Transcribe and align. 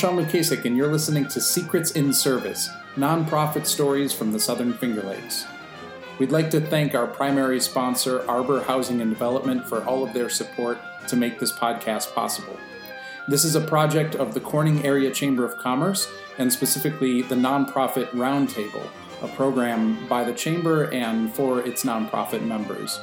Sean 0.00 0.16
Lukasik, 0.16 0.64
and 0.64 0.78
you're 0.78 0.90
listening 0.90 1.28
to 1.28 1.42
Secrets 1.42 1.90
in 1.90 2.10
Service 2.14 2.70
nonprofit 2.96 3.66
stories 3.66 4.14
from 4.14 4.32
the 4.32 4.40
Southern 4.40 4.72
Finger 4.72 5.02
Lakes. 5.02 5.44
We'd 6.18 6.32
like 6.32 6.48
to 6.52 6.60
thank 6.62 6.94
our 6.94 7.06
primary 7.06 7.60
sponsor, 7.60 8.24
Arbor 8.26 8.62
Housing 8.62 9.02
and 9.02 9.10
Development, 9.10 9.68
for 9.68 9.84
all 9.84 10.02
of 10.02 10.14
their 10.14 10.30
support 10.30 10.78
to 11.08 11.16
make 11.16 11.38
this 11.38 11.52
podcast 11.52 12.14
possible. 12.14 12.56
This 13.28 13.44
is 13.44 13.56
a 13.56 13.60
project 13.60 14.14
of 14.14 14.32
the 14.32 14.40
Corning 14.40 14.86
Area 14.86 15.10
Chamber 15.10 15.44
of 15.44 15.58
Commerce 15.58 16.10
and 16.38 16.50
specifically 16.50 17.20
the 17.20 17.34
Nonprofit 17.34 18.08
Roundtable, 18.12 18.88
a 19.20 19.28
program 19.28 20.08
by 20.08 20.24
the 20.24 20.32
Chamber 20.32 20.84
and 20.94 21.30
for 21.30 21.60
its 21.60 21.84
nonprofit 21.84 22.42
members. 22.42 22.98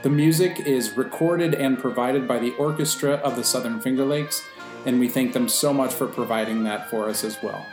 The 0.00 0.08
music 0.08 0.60
is 0.60 0.96
recorded 0.96 1.54
and 1.54 1.78
provided 1.78 2.26
by 2.26 2.38
the 2.38 2.54
Orchestra 2.54 3.16
of 3.16 3.36
the 3.36 3.44
Southern 3.44 3.82
Finger 3.82 4.06
Lakes, 4.06 4.42
and 4.86 5.00
we 5.00 5.08
thank 5.08 5.32
them 5.32 5.48
so 5.48 5.72
much 5.72 5.92
for 5.92 6.06
providing 6.06 6.64
that 6.64 6.90
for 6.90 7.08
us 7.08 7.24
as 7.24 7.42
well. 7.42 7.66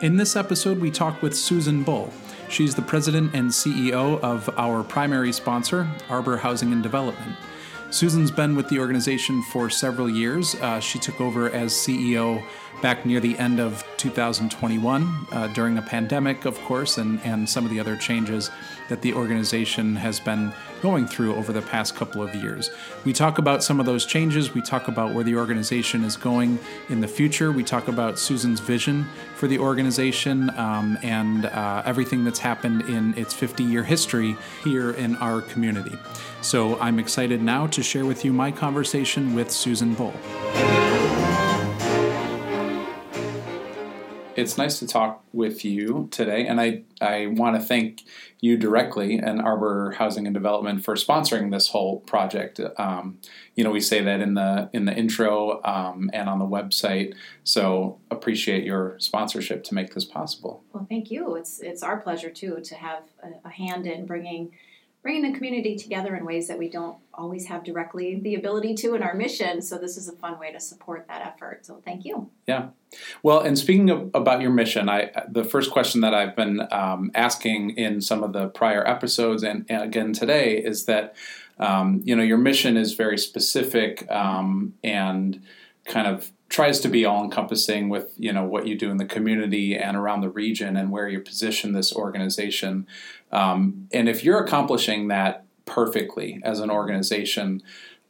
In 0.00 0.16
this 0.16 0.34
episode, 0.34 0.80
we 0.80 0.90
talk 0.90 1.22
with 1.22 1.36
Susan 1.36 1.82
Bull. 1.84 2.12
She's 2.48 2.74
the 2.74 2.82
president 2.82 3.34
and 3.34 3.50
CEO 3.50 4.20
of 4.20 4.50
our 4.58 4.82
primary 4.82 5.32
sponsor, 5.32 5.88
Arbor 6.10 6.36
Housing 6.36 6.72
and 6.72 6.82
Development. 6.82 7.36
Susan's 7.92 8.30
been 8.30 8.56
with 8.56 8.68
the 8.68 8.78
organization 8.78 9.42
for 9.42 9.68
several 9.68 10.08
years. 10.08 10.54
Uh, 10.56 10.80
she 10.80 10.98
took 10.98 11.20
over 11.20 11.50
as 11.50 11.72
CEO 11.72 12.42
back 12.80 13.04
near 13.04 13.20
the 13.20 13.38
end 13.38 13.60
of 13.60 13.84
2021 13.98 15.26
uh, 15.30 15.46
during 15.48 15.76
a 15.78 15.82
pandemic, 15.82 16.46
of 16.46 16.58
course, 16.62 16.98
and, 16.98 17.20
and 17.22 17.48
some 17.48 17.64
of 17.64 17.70
the 17.70 17.78
other 17.78 17.96
changes 17.96 18.50
that 18.88 19.02
the 19.02 19.12
organization 19.12 19.94
has 19.94 20.18
been 20.18 20.52
going 20.82 21.06
through 21.06 21.34
over 21.36 21.52
the 21.52 21.62
past 21.62 21.94
couple 21.94 22.22
of 22.22 22.34
years. 22.34 22.70
We 23.04 23.12
talk 23.12 23.38
about 23.38 23.62
some 23.62 23.80
of 23.80 23.86
those 23.86 24.04
changes. 24.04 24.52
We 24.52 24.60
talk 24.60 24.88
about 24.88 25.14
where 25.14 25.24
the 25.24 25.36
organization 25.36 26.04
is 26.04 26.16
going 26.16 26.58
in 26.90 27.00
the 27.00 27.08
future. 27.08 27.52
We 27.52 27.62
talk 27.62 27.88
about 27.88 28.18
Susan's 28.18 28.60
vision 28.60 29.06
for 29.36 29.46
the 29.46 29.58
organization 29.58 30.50
um, 30.58 30.98
and 31.02 31.46
uh, 31.46 31.82
everything 31.86 32.24
that's 32.24 32.40
happened 32.40 32.82
in 32.82 33.16
its 33.16 33.32
50 33.32 33.62
year 33.62 33.84
history 33.84 34.36
here 34.64 34.90
in 34.90 35.16
our 35.16 35.40
community. 35.40 35.96
So 36.42 36.78
I'm 36.80 36.98
excited 36.98 37.40
now 37.40 37.68
to 37.68 37.82
share 37.82 38.04
with 38.04 38.24
you 38.24 38.32
my 38.32 38.50
conversation 38.50 39.34
with 39.34 39.50
Susan 39.50 39.94
Bull. 39.94 40.12
It's 44.42 44.58
nice 44.58 44.80
to 44.80 44.86
talk 44.86 45.24
with 45.32 45.64
you 45.64 46.08
today, 46.10 46.46
and 46.46 46.60
I, 46.60 46.82
I 47.00 47.26
want 47.28 47.54
to 47.56 47.62
thank 47.62 48.02
you 48.40 48.56
directly 48.56 49.18
and 49.18 49.40
Arbor 49.40 49.92
Housing 49.92 50.26
and 50.26 50.34
Development 50.34 50.84
for 50.84 50.96
sponsoring 50.96 51.52
this 51.52 51.68
whole 51.68 52.00
project. 52.00 52.60
Um, 52.76 53.18
you 53.54 53.62
know, 53.62 53.70
we 53.70 53.80
say 53.80 54.02
that 54.02 54.20
in 54.20 54.34
the 54.34 54.68
in 54.72 54.84
the 54.84 54.94
intro 54.94 55.62
um, 55.64 56.10
and 56.12 56.28
on 56.28 56.40
the 56.40 56.44
website, 56.44 57.14
so 57.44 57.98
appreciate 58.10 58.64
your 58.64 58.96
sponsorship 58.98 59.62
to 59.64 59.74
make 59.74 59.94
this 59.94 60.04
possible. 60.04 60.64
Well, 60.72 60.86
thank 60.88 61.10
you. 61.10 61.36
It's 61.36 61.60
it's 61.60 61.84
our 61.84 61.98
pleasure 62.00 62.30
too 62.30 62.60
to 62.64 62.74
have 62.74 63.04
a, 63.22 63.48
a 63.48 63.50
hand 63.50 63.86
in 63.86 64.06
bringing 64.06 64.50
bringing 65.02 65.32
the 65.32 65.36
community 65.36 65.76
together 65.76 66.14
in 66.14 66.24
ways 66.24 66.46
that 66.46 66.58
we 66.58 66.68
don't 66.68 66.96
always 67.12 67.46
have 67.46 67.64
directly 67.64 68.20
the 68.20 68.36
ability 68.36 68.74
to 68.74 68.94
in 68.94 69.02
our 69.02 69.14
mission. 69.14 69.60
So 69.60 69.76
this 69.76 69.96
is 69.96 70.08
a 70.08 70.12
fun 70.12 70.38
way 70.38 70.52
to 70.52 70.60
support 70.60 71.08
that 71.08 71.22
effort. 71.26 71.66
So 71.66 71.82
thank 71.84 72.04
you. 72.04 72.30
Yeah. 72.46 72.68
Well, 73.22 73.40
and 73.40 73.58
speaking 73.58 73.90
of, 73.90 74.10
about 74.14 74.40
your 74.40 74.52
mission, 74.52 74.88
I 74.88 75.10
the 75.28 75.44
first 75.44 75.70
question 75.72 76.02
that 76.02 76.14
I've 76.14 76.36
been 76.36 76.68
um, 76.70 77.10
asking 77.14 77.70
in 77.70 78.00
some 78.00 78.22
of 78.22 78.32
the 78.32 78.48
prior 78.48 78.86
episodes 78.86 79.42
and, 79.42 79.66
and 79.68 79.82
again 79.82 80.12
today 80.12 80.56
is 80.56 80.84
that 80.84 81.16
um, 81.58 82.00
you 82.04 82.14
know 82.14 82.22
your 82.22 82.38
mission 82.38 82.76
is 82.76 82.94
very 82.94 83.18
specific 83.18 84.08
um, 84.10 84.74
and 84.84 85.42
kind 85.84 86.06
of 86.06 86.30
tries 86.52 86.80
to 86.80 86.88
be 86.88 87.06
all 87.06 87.24
encompassing 87.24 87.88
with 87.88 88.12
you 88.18 88.30
know 88.30 88.44
what 88.44 88.66
you 88.66 88.76
do 88.76 88.90
in 88.90 88.98
the 88.98 89.06
community 89.06 89.74
and 89.74 89.96
around 89.96 90.20
the 90.20 90.28
region 90.28 90.76
and 90.76 90.90
where 90.90 91.08
you 91.08 91.18
position 91.18 91.72
this 91.72 91.94
organization. 91.94 92.86
Um, 93.32 93.88
and 93.90 94.06
if 94.06 94.22
you're 94.22 94.38
accomplishing 94.38 95.08
that 95.08 95.46
perfectly 95.64 96.40
as 96.44 96.60
an 96.60 96.70
organization 96.70 97.62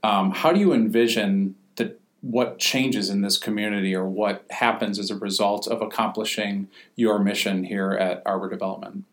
um, 0.02 0.32
how 0.32 0.52
do 0.52 0.58
you 0.58 0.72
envision 0.72 1.54
that 1.76 2.00
what 2.22 2.58
changes 2.58 3.08
in 3.08 3.20
this 3.20 3.38
community 3.38 3.94
or 3.94 4.04
what 4.04 4.44
happens 4.50 4.98
as 4.98 5.12
a 5.12 5.16
result 5.16 5.68
of 5.68 5.80
accomplishing 5.80 6.66
your 6.96 7.20
mission 7.20 7.62
here 7.62 7.92
at 7.92 8.20
arbor 8.26 8.50
development? 8.50 9.04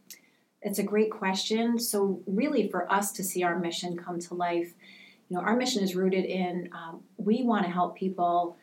It's 0.63 0.79
a 0.79 0.83
great 0.83 1.11
question. 1.11 1.77
So 1.77 2.21
really 2.25 2.67
for 2.69 2.91
us 2.91 3.11
to 3.11 3.23
see 3.23 3.43
our 3.43 3.59
mission 3.59 3.95
come 3.95 4.19
to 4.21 4.33
life 4.33 4.73
you 5.29 5.37
know 5.37 5.43
our 5.43 5.55
mission 5.55 5.83
is 5.83 5.95
rooted 5.95 6.25
in 6.25 6.69
um, 6.73 7.01
we 7.17 7.43
want 7.43 7.63
to 7.63 7.71
help 7.71 7.95
people 7.95 8.57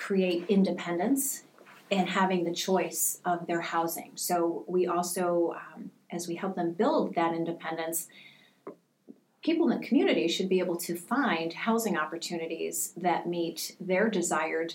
create 0.00 0.46
independence 0.48 1.44
and 1.90 2.08
having 2.08 2.44
the 2.44 2.54
choice 2.54 3.20
of 3.24 3.46
their 3.46 3.60
housing. 3.60 4.12
So 4.14 4.64
we 4.66 4.86
also, 4.86 5.54
um, 5.56 5.90
as 6.10 6.26
we 6.26 6.36
help 6.36 6.56
them 6.56 6.72
build 6.72 7.14
that 7.14 7.34
independence, 7.34 8.08
people 9.42 9.68
in 9.70 9.78
the 9.78 9.86
community 9.86 10.26
should 10.26 10.48
be 10.48 10.58
able 10.58 10.76
to 10.76 10.96
find 10.96 11.52
housing 11.52 11.98
opportunities 11.98 12.94
that 12.96 13.28
meet 13.28 13.76
their 13.78 14.08
desired 14.08 14.74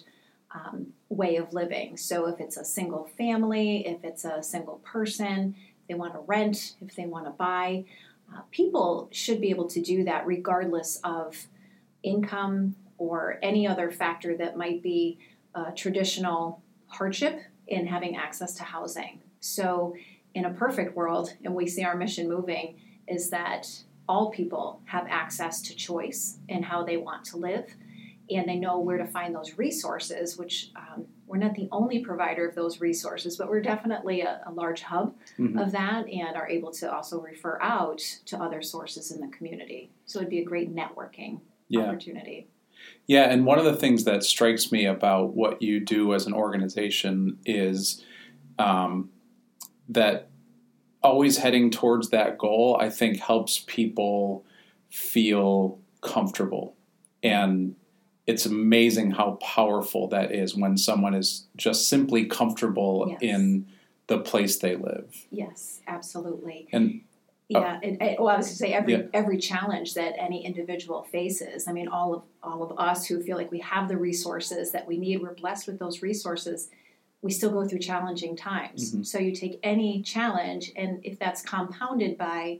um, 0.53 0.93
way 1.09 1.37
of 1.37 1.53
living. 1.53 1.97
So 1.97 2.27
if 2.27 2.39
it's 2.39 2.57
a 2.57 2.63
single 2.63 3.05
family, 3.17 3.85
if 3.87 4.03
it's 4.03 4.25
a 4.25 4.43
single 4.43 4.77
person, 4.83 5.55
if 5.81 5.87
they 5.87 5.95
want 5.95 6.13
to 6.13 6.19
rent, 6.19 6.75
if 6.81 6.95
they 6.95 7.07
want 7.07 7.25
to 7.25 7.31
buy, 7.31 7.85
uh, 8.33 8.41
people 8.51 9.09
should 9.11 9.41
be 9.41 9.49
able 9.49 9.67
to 9.69 9.81
do 9.81 10.03
that 10.03 10.25
regardless 10.27 10.99
of 11.03 11.47
income, 12.03 12.75
or 12.97 13.39
any 13.41 13.67
other 13.67 13.91
factor 13.91 14.35
that 14.37 14.57
might 14.57 14.81
be 14.81 15.19
a 15.53 15.71
traditional 15.71 16.61
hardship 16.87 17.41
in 17.67 17.87
having 17.87 18.15
access 18.15 18.53
to 18.55 18.63
housing. 18.63 19.21
So, 19.39 19.95
in 20.33 20.45
a 20.45 20.49
perfect 20.49 20.95
world, 20.95 21.33
and 21.43 21.55
we 21.55 21.65
see 21.65 21.83
our 21.83 21.95
mission 21.95 22.27
moving, 22.27 22.79
is 23.07 23.29
that 23.29 23.67
all 24.07 24.31
people 24.31 24.81
have 24.85 25.07
access 25.09 25.61
to 25.61 25.75
choice 25.75 26.39
in 26.49 26.61
how 26.61 26.83
they 26.83 26.97
want 26.97 27.23
to 27.25 27.37
live, 27.37 27.73
and 28.29 28.47
they 28.47 28.55
know 28.55 28.79
where 28.79 28.97
to 28.97 29.05
find 29.05 29.33
those 29.33 29.57
resources, 29.57 30.37
which 30.37 30.71
um, 30.75 31.05
we're 31.27 31.37
not 31.37 31.55
the 31.55 31.69
only 31.71 31.99
provider 31.99 32.47
of 32.47 32.55
those 32.55 32.81
resources, 32.81 33.37
but 33.37 33.49
we're 33.49 33.61
definitely 33.61 34.21
a, 34.21 34.41
a 34.45 34.51
large 34.51 34.81
hub 34.81 35.15
mm-hmm. 35.39 35.57
of 35.57 35.71
that 35.71 36.07
and 36.07 36.35
are 36.35 36.47
able 36.47 36.71
to 36.71 36.91
also 36.91 37.21
refer 37.21 37.59
out 37.61 37.99
to 38.25 38.37
other 38.37 38.61
sources 38.61 39.11
in 39.11 39.21
the 39.21 39.27
community. 39.35 39.91
So 40.05 40.19
it'd 40.19 40.29
be 40.29 40.39
a 40.39 40.45
great 40.45 40.73
networking 40.73 41.41
yeah. 41.69 41.81
opportunity. 41.81 42.47
Yeah, 43.07 43.23
and 43.23 43.45
one 43.45 43.59
of 43.59 43.65
the 43.65 43.75
things 43.75 44.03
that 44.05 44.23
strikes 44.23 44.71
me 44.71 44.85
about 44.85 45.35
what 45.35 45.61
you 45.61 45.79
do 45.79 46.13
as 46.13 46.25
an 46.25 46.33
organization 46.33 47.37
is 47.45 48.03
um, 48.57 49.09
that 49.89 50.29
always 51.03 51.37
heading 51.37 51.69
towards 51.69 52.09
that 52.09 52.37
goal, 52.37 52.77
I 52.79 52.89
think, 52.89 53.19
helps 53.19 53.63
people 53.67 54.43
feel 54.89 55.79
comfortable. 56.01 56.75
And 57.21 57.75
it's 58.25 58.45
amazing 58.45 59.11
how 59.11 59.33
powerful 59.33 60.07
that 60.07 60.31
is 60.31 60.55
when 60.55 60.77
someone 60.77 61.13
is 61.13 61.45
just 61.55 61.87
simply 61.87 62.25
comfortable 62.25 63.05
yes. 63.09 63.19
in 63.21 63.67
the 64.07 64.17
place 64.17 64.57
they 64.57 64.75
live. 64.75 65.27
Yes, 65.29 65.81
absolutely. 65.87 66.67
And. 66.71 67.01
Yeah, 67.47 67.79
it, 67.83 68.01
it, 68.01 68.19
well, 68.19 68.33
I 68.33 68.37
was 68.37 68.49
to 68.49 68.55
say 68.55 68.73
every 68.73 68.93
yeah. 68.93 69.03
every 69.13 69.37
challenge 69.37 69.93
that 69.93 70.15
any 70.17 70.43
individual 70.43 71.03
faces. 71.03 71.67
I 71.67 71.73
mean, 71.73 71.87
all 71.87 72.13
of 72.15 72.23
all 72.41 72.63
of 72.63 72.77
us 72.79 73.05
who 73.05 73.21
feel 73.21 73.37
like 73.37 73.51
we 73.51 73.59
have 73.59 73.87
the 73.87 73.97
resources 73.97 74.71
that 74.71 74.87
we 74.87 74.97
need, 74.97 75.21
we're 75.21 75.35
blessed 75.35 75.67
with 75.67 75.77
those 75.77 76.01
resources. 76.01 76.69
We 77.21 77.31
still 77.31 77.51
go 77.51 77.67
through 77.67 77.79
challenging 77.79 78.35
times. 78.35 78.91
Mm-hmm. 78.91 79.03
So 79.03 79.19
you 79.19 79.31
take 79.31 79.59
any 79.61 80.01
challenge, 80.01 80.71
and 80.75 80.99
if 81.03 81.19
that's 81.19 81.41
compounded 81.41 82.17
by 82.17 82.59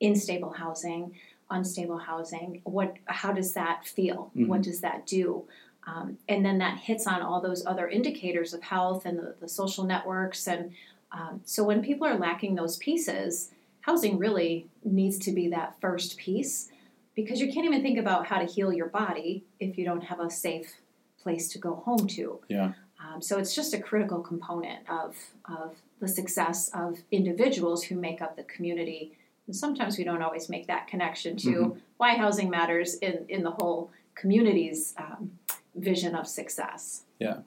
unstable 0.00 0.52
housing, 0.52 1.14
unstable 1.50 1.98
housing, 1.98 2.60
what? 2.64 2.96
How 3.06 3.32
does 3.32 3.54
that 3.54 3.86
feel? 3.86 4.30
Mm-hmm. 4.36 4.46
What 4.46 4.62
does 4.62 4.82
that 4.82 5.06
do? 5.06 5.46
Um, 5.86 6.18
and 6.28 6.44
then 6.44 6.58
that 6.58 6.78
hits 6.78 7.06
on 7.06 7.22
all 7.22 7.40
those 7.40 7.64
other 7.64 7.88
indicators 7.88 8.52
of 8.52 8.62
health 8.62 9.06
and 9.06 9.18
the, 9.18 9.36
the 9.40 9.48
social 9.48 9.84
networks. 9.84 10.46
And 10.46 10.72
um, 11.12 11.40
so 11.44 11.64
when 11.64 11.82
people 11.82 12.06
are 12.06 12.18
lacking 12.18 12.56
those 12.56 12.76
pieces 12.76 13.52
housing 13.80 14.18
really 14.18 14.66
needs 14.84 15.18
to 15.18 15.32
be 15.32 15.48
that 15.48 15.80
first 15.80 16.16
piece 16.16 16.70
because 17.14 17.40
you 17.40 17.52
can't 17.52 17.66
even 17.66 17.82
think 17.82 17.98
about 17.98 18.26
how 18.26 18.38
to 18.38 18.44
heal 18.44 18.72
your 18.72 18.88
body 18.88 19.44
if 19.58 19.76
you 19.76 19.84
don't 19.84 20.02
have 20.02 20.20
a 20.20 20.30
safe 20.30 20.74
place 21.20 21.48
to 21.48 21.58
go 21.58 21.74
home 21.74 22.06
to. 22.06 22.40
Yeah. 22.48 22.72
Um, 23.02 23.20
so 23.20 23.38
it's 23.38 23.54
just 23.54 23.74
a 23.74 23.80
critical 23.80 24.20
component 24.20 24.88
of, 24.88 25.16
of 25.44 25.76
the 26.00 26.08
success 26.08 26.68
of 26.74 26.98
individuals 27.10 27.84
who 27.84 27.96
make 27.96 28.22
up 28.22 28.36
the 28.36 28.44
community. 28.44 29.12
And 29.46 29.54
sometimes 29.54 29.98
we 29.98 30.04
don't 30.04 30.22
always 30.22 30.48
make 30.48 30.66
that 30.66 30.86
connection 30.86 31.36
to 31.38 31.50
mm-hmm. 31.50 31.78
why 31.96 32.14
housing 32.16 32.50
matters 32.50 32.94
in, 32.96 33.24
in 33.28 33.42
the 33.42 33.52
whole 33.52 33.90
community's 34.14 34.94
um, 34.96 35.32
vision 35.74 36.14
of 36.14 36.26
success. 36.26 37.02
Yeah. 37.18 37.38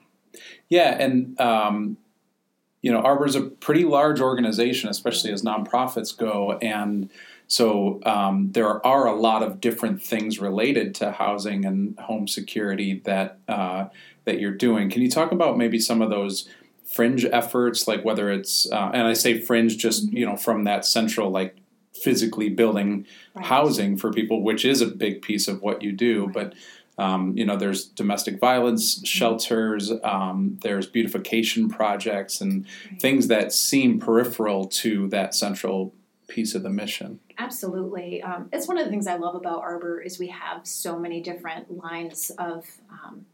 Yeah. 0.68 0.96
And 0.98 1.38
um, 1.40 1.96
you 2.82 2.92
know, 2.92 2.98
Arbor 3.00 3.26
is 3.26 3.36
a 3.36 3.42
pretty 3.42 3.84
large 3.84 4.20
organization, 4.20 4.88
especially 4.90 5.32
as 5.32 5.42
nonprofits 5.42 6.16
go, 6.16 6.58
and 6.60 7.08
so 7.46 8.00
um, 8.04 8.50
there 8.52 8.84
are 8.86 9.06
a 9.06 9.14
lot 9.14 9.42
of 9.42 9.60
different 9.60 10.02
things 10.02 10.38
related 10.40 10.94
to 10.96 11.12
housing 11.12 11.64
and 11.64 11.98
home 11.98 12.26
security 12.26 13.00
that 13.04 13.38
uh, 13.48 13.86
that 14.24 14.40
you're 14.40 14.56
doing. 14.56 14.90
Can 14.90 15.02
you 15.02 15.10
talk 15.10 15.32
about 15.32 15.56
maybe 15.58 15.78
some 15.78 16.02
of 16.02 16.10
those 16.10 16.48
fringe 16.94 17.24
efforts, 17.24 17.86
like 17.86 18.04
whether 18.04 18.30
it's 18.30 18.70
uh, 18.70 18.90
and 18.92 19.06
I 19.06 19.12
say 19.14 19.40
fringe 19.40 19.76
just 19.78 20.06
Mm-hmm. 20.06 20.16
you 20.16 20.26
know 20.26 20.36
from 20.36 20.64
that 20.64 20.84
central 20.84 21.30
like 21.30 21.56
physically 22.02 22.48
building 22.48 23.06
Right. 23.34 23.46
housing 23.46 23.96
for 23.96 24.12
people, 24.12 24.42
which 24.42 24.64
is 24.64 24.80
a 24.82 24.86
big 24.86 25.22
piece 25.22 25.46
of 25.48 25.62
what 25.62 25.82
you 25.82 25.92
do, 25.92 26.24
Right. 26.26 26.34
but. 26.34 26.54
Um, 26.98 27.36
you 27.36 27.44
know, 27.46 27.56
there's 27.56 27.86
domestic 27.86 28.38
violence 28.38 29.00
shelters, 29.06 29.90
um, 30.04 30.58
there's 30.62 30.86
beautification 30.86 31.68
projects, 31.68 32.40
and 32.40 32.66
Right. 32.90 33.00
things 33.00 33.28
that 33.28 33.52
seem 33.52 33.98
peripheral 33.98 34.66
to 34.66 35.08
that 35.08 35.34
central 35.34 35.94
piece 36.28 36.54
of 36.54 36.62
the 36.62 36.70
mission. 36.70 37.20
Absolutely. 37.38 38.22
Um, 38.22 38.48
it's 38.52 38.68
one 38.68 38.78
of 38.78 38.84
the 38.84 38.90
things 38.90 39.06
I 39.06 39.16
love 39.16 39.34
about 39.34 39.60
Arbor 39.60 40.00
is 40.00 40.18
we 40.18 40.28
have 40.28 40.66
so 40.66 40.98
many 40.98 41.20
different 41.20 41.76
lines 41.76 42.30
of 42.38 42.66
um, 42.90 43.26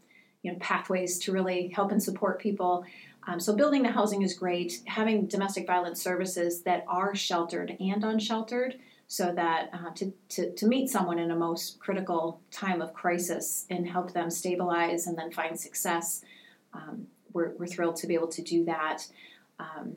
you 0.43 0.53
know 0.53 0.59
pathways 0.61 1.19
to 1.21 1.33
really 1.33 1.69
help 1.69 1.91
and 1.91 2.03
support 2.03 2.41
people. 2.41 2.85
Um, 3.27 3.41
so 3.41 3.55
building 3.55 3.83
the 3.83 3.91
housing 3.91 4.23
is 4.23 4.35
great. 4.35 4.81
Having 4.87 5.27
domestic 5.27 5.67
violence 5.67 6.01
services 6.01 6.63
that 6.63 6.85
are 6.89 7.15
sheltered 7.15 7.77
and 7.79 8.03
unsheltered, 8.03 8.77
so 9.09 9.33
that 9.33 9.71
uh, 9.73 9.91
to, 9.95 10.13
to 10.29 10.53
to 10.55 10.67
meet 10.67 10.89
someone 10.89 11.19
in 11.19 11.31
a 11.31 11.37
most 11.37 11.81
critical 11.81 12.41
time 12.51 12.83
of 12.83 12.93
crisis 12.93 13.65
and 13.71 13.89
help 13.89 14.13
them 14.13 14.31
stabilize 14.31 15.07
and 15.07 15.17
then 15.17 15.33
find 15.33 15.59
success. 15.59 16.23
Um, 16.75 17.07
we're, 17.33 17.53
we're 17.59 17.67
thrilled 17.67 17.97
to 17.97 18.07
be 18.07 18.15
able 18.15 18.29
to 18.29 18.43
do 18.43 18.65
that. 18.67 19.07
Um, 19.59 19.97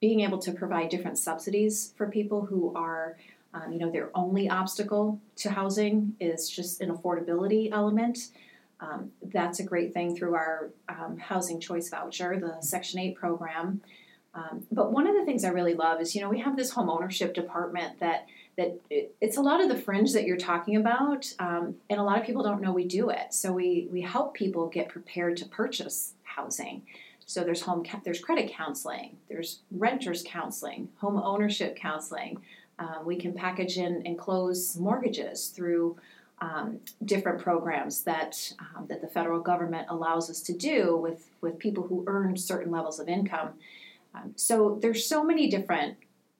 being 0.00 0.20
able 0.20 0.38
to 0.38 0.52
provide 0.52 0.88
different 0.88 1.18
subsidies 1.18 1.92
for 1.96 2.06
people 2.06 2.46
who 2.46 2.74
are, 2.74 3.16
um, 3.52 3.72
you 3.72 3.78
know, 3.78 3.90
their 3.90 4.10
only 4.14 4.48
obstacle 4.48 5.20
to 5.36 5.50
housing 5.50 6.14
is 6.20 6.48
just 6.48 6.80
an 6.80 6.90
affordability 6.90 7.70
element. 7.72 8.30
Um, 8.80 9.12
that's 9.22 9.60
a 9.60 9.62
great 9.62 9.92
thing 9.92 10.16
through 10.16 10.34
our 10.34 10.70
um, 10.88 11.18
housing 11.18 11.60
choice 11.60 11.90
voucher, 11.90 12.38
the 12.40 12.62
Section 12.62 13.00
8 13.00 13.14
program. 13.14 13.82
Um, 14.34 14.66
but 14.70 14.92
one 14.92 15.06
of 15.06 15.16
the 15.16 15.24
things 15.24 15.44
I 15.44 15.48
really 15.48 15.74
love 15.74 16.00
is, 16.00 16.14
you 16.14 16.20
know, 16.20 16.28
we 16.28 16.38
have 16.40 16.56
this 16.56 16.70
home 16.70 16.88
ownership 16.88 17.34
department 17.34 17.98
that 18.00 18.26
that 18.56 18.78
it, 18.90 19.14
it's 19.20 19.36
a 19.36 19.40
lot 19.40 19.62
of 19.62 19.68
the 19.68 19.76
fringe 19.76 20.12
that 20.12 20.24
you're 20.24 20.36
talking 20.36 20.76
about, 20.76 21.32
um, 21.38 21.76
and 21.88 21.98
a 21.98 22.02
lot 22.02 22.18
of 22.18 22.26
people 22.26 22.42
don't 22.42 22.60
know 22.60 22.72
we 22.72 22.84
do 22.84 23.10
it. 23.10 23.32
So 23.34 23.52
we 23.52 23.88
we 23.90 24.02
help 24.02 24.34
people 24.34 24.68
get 24.68 24.88
prepared 24.88 25.36
to 25.38 25.46
purchase 25.46 26.14
housing. 26.22 26.82
So 27.26 27.42
there's 27.42 27.62
home 27.62 27.84
there's 28.04 28.20
credit 28.20 28.52
counseling, 28.52 29.16
there's 29.28 29.60
renters 29.70 30.22
counseling, 30.26 30.88
home 30.98 31.16
ownership 31.16 31.76
counseling. 31.76 32.40
Um, 32.78 33.04
we 33.04 33.16
can 33.16 33.34
package 33.34 33.76
in 33.76 34.02
and 34.06 34.18
close 34.18 34.76
mortgages 34.76 35.48
through 35.48 35.98
um, 36.40 36.80
different 37.04 37.40
programs 37.40 38.02
that 38.02 38.52
um, 38.58 38.86
that 38.88 39.00
the 39.00 39.06
federal 39.06 39.40
government 39.40 39.86
allows 39.90 40.30
us 40.30 40.40
to 40.42 40.52
do 40.52 40.96
with 40.96 41.28
with 41.40 41.58
people 41.58 41.84
who 41.84 42.04
earn 42.06 42.36
certain 42.36 42.70
levels 42.70 42.98
of 42.98 43.08
income. 43.08 43.50
Um, 44.14 44.32
so 44.36 44.78
there's 44.80 45.06
so 45.06 45.24
many 45.24 45.48
different 45.48 45.96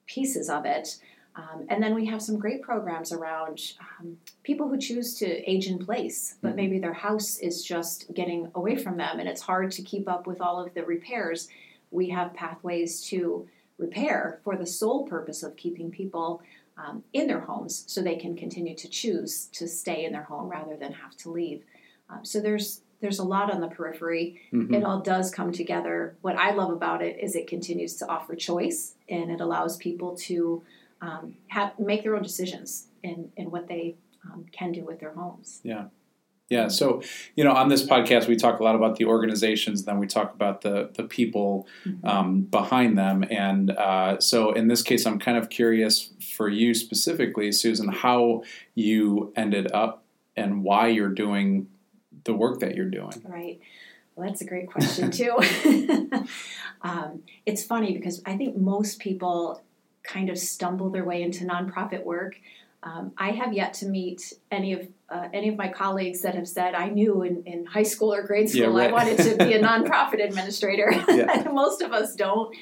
pieces 0.07 0.49
of 0.49 0.65
it. 0.65 0.97
Um, 1.35 1.65
and 1.69 1.81
then 1.81 1.95
we 1.95 2.05
have 2.07 2.21
some 2.21 2.37
great 2.37 2.61
programs 2.61 3.13
around 3.13 3.73
um, 3.79 4.17
people 4.43 4.67
who 4.67 4.77
choose 4.77 5.17
to 5.19 5.49
age 5.49 5.67
in 5.67 5.79
place, 5.79 6.35
but 6.41 6.51
Mhm. 6.53 6.55
maybe 6.55 6.79
their 6.79 6.93
house 6.93 7.37
is 7.37 7.63
just 7.63 8.13
getting 8.13 8.51
away 8.53 8.75
from 8.75 8.97
them 8.97 9.19
and 9.19 9.29
it's 9.29 9.41
hard 9.41 9.71
to 9.71 9.81
keep 9.81 10.09
up 10.09 10.27
with 10.27 10.41
all 10.41 10.59
of 10.59 10.73
the 10.73 10.83
repairs. 10.83 11.47
We 11.89 12.09
have 12.09 12.33
pathways 12.33 13.01
to 13.03 13.47
repair 13.77 14.41
for 14.43 14.57
the 14.57 14.65
sole 14.65 15.07
purpose 15.07 15.41
of 15.41 15.55
keeping 15.55 15.89
people 15.89 16.41
um, 16.77 17.03
in 17.13 17.27
their 17.27 17.39
homes 17.39 17.85
so 17.87 18.01
they 18.01 18.15
can 18.15 18.35
continue 18.35 18.75
to 18.75 18.89
choose 18.89 19.45
to 19.53 19.67
stay 19.67 20.03
in 20.03 20.11
their 20.11 20.23
home 20.23 20.49
rather 20.49 20.75
than 20.75 20.91
have 20.91 21.15
to 21.17 21.31
leave. 21.31 21.63
Um, 22.09 22.25
so 22.25 22.41
there's 22.41 22.81
there's 23.01 23.19
a 23.19 23.23
lot 23.23 23.51
on 23.53 23.59
the 23.61 23.67
periphery 23.67 24.39
Mhm. 24.53 24.73
it 24.75 24.83
all 24.83 25.01
does 25.01 25.31
come 25.31 25.51
together. 25.51 26.15
What 26.21 26.35
I 26.37 26.51
love 26.51 26.71
about 26.71 27.01
it 27.01 27.17
is 27.21 27.35
it 27.35 27.47
continues 27.47 27.95
to 27.97 28.07
offer 28.07 28.35
choice 28.35 28.95
and 29.09 29.31
it 29.31 29.41
allows 29.41 29.75
people 29.77 30.15
to 30.27 30.63
um, 31.01 31.33
have 31.47 31.77
make 31.79 32.03
their 32.03 32.15
own 32.15 32.21
decisions 32.21 32.87
in, 33.03 33.31
in 33.35 33.49
what 33.49 33.67
they 33.67 33.95
um, 34.25 34.45
can 34.51 34.71
do 34.71 34.83
with 34.85 34.99
their 34.99 35.13
homes. 35.13 35.59
Yeah, 35.63 35.85
Yeah. 36.47 36.67
so 36.67 37.01
you 37.35 37.43
know, 37.43 37.53
on 37.53 37.69
this 37.69 37.83
podcast, 37.83 38.27
we 38.27 38.35
talk 38.35 38.59
a 38.59 38.63
lot 38.63 38.75
about 38.75 38.97
the 38.97 39.05
organizations, 39.05 39.85
then 39.85 39.97
we 39.97 40.05
talk 40.05 40.33
about 40.35 40.61
the 40.61 40.91
the 40.93 41.03
people 41.03 41.65
um, 42.03 42.41
behind 42.41 42.97
them, 42.99 43.23
and 43.31 43.71
uh, 43.71 44.19
so 44.19 44.51
in 44.51 44.67
this 44.67 44.83
case, 44.83 45.07
I'm 45.07 45.17
kind 45.17 45.37
of 45.39 45.49
curious 45.49 46.13
for 46.37 46.47
you 46.49 46.75
specifically, 46.75 47.51
Susan, 47.51 47.87
how 47.89 48.43
you 48.75 49.33
ended 49.35 49.71
up 49.73 50.03
and 50.35 50.63
why 50.63 50.87
you're 50.87 51.09
doing 51.25 51.67
the 52.23 52.33
work 52.33 52.59
that 52.59 52.75
you're 52.75 52.89
doing. 52.89 53.21
Right. 53.25 53.59
Well, 54.15 54.27
that's 54.27 54.41
a 54.41 54.45
great 54.45 54.67
question 54.71 55.11
too. 55.19 55.37
um, 56.81 57.23
it's 57.45 57.63
funny 57.63 57.93
because 57.93 58.21
I 58.25 58.37
think 58.37 58.57
most 58.57 58.99
people 58.99 59.61
kind 60.03 60.29
of 60.29 60.37
stumble 60.37 60.89
their 60.89 61.05
way 61.05 61.21
into 61.21 61.45
nonprofit 61.45 62.03
work. 62.03 62.35
Um, 62.83 63.11
I 63.15 63.31
have 63.31 63.53
yet 63.53 63.75
to 63.75 63.85
meet 63.85 64.33
any 64.49 64.73
of 64.73 64.87
uh, 65.07 65.27
any 65.33 65.49
of 65.49 65.55
my 65.55 65.67
colleagues 65.67 66.21
that 66.21 66.33
have 66.33 66.47
said 66.47 66.73
I 66.73 66.89
knew 66.89 67.21
in, 67.21 67.43
in 67.43 67.65
high 67.65 67.83
school 67.83 68.11
or 68.11 68.23
grade 68.23 68.51
Yeah, 68.51 68.63
school 68.65 68.77
right. 68.77 68.89
I 68.89 68.93
wanted 68.93 69.17
to 69.19 69.37
be 69.37 69.53
a 69.53 69.59
nonprofit 69.63 70.23
administrator. 70.23 70.91
Yeah. 71.07 71.47
most 71.53 71.81
of 71.81 71.91
us 71.91 72.15
don't, 72.15 72.55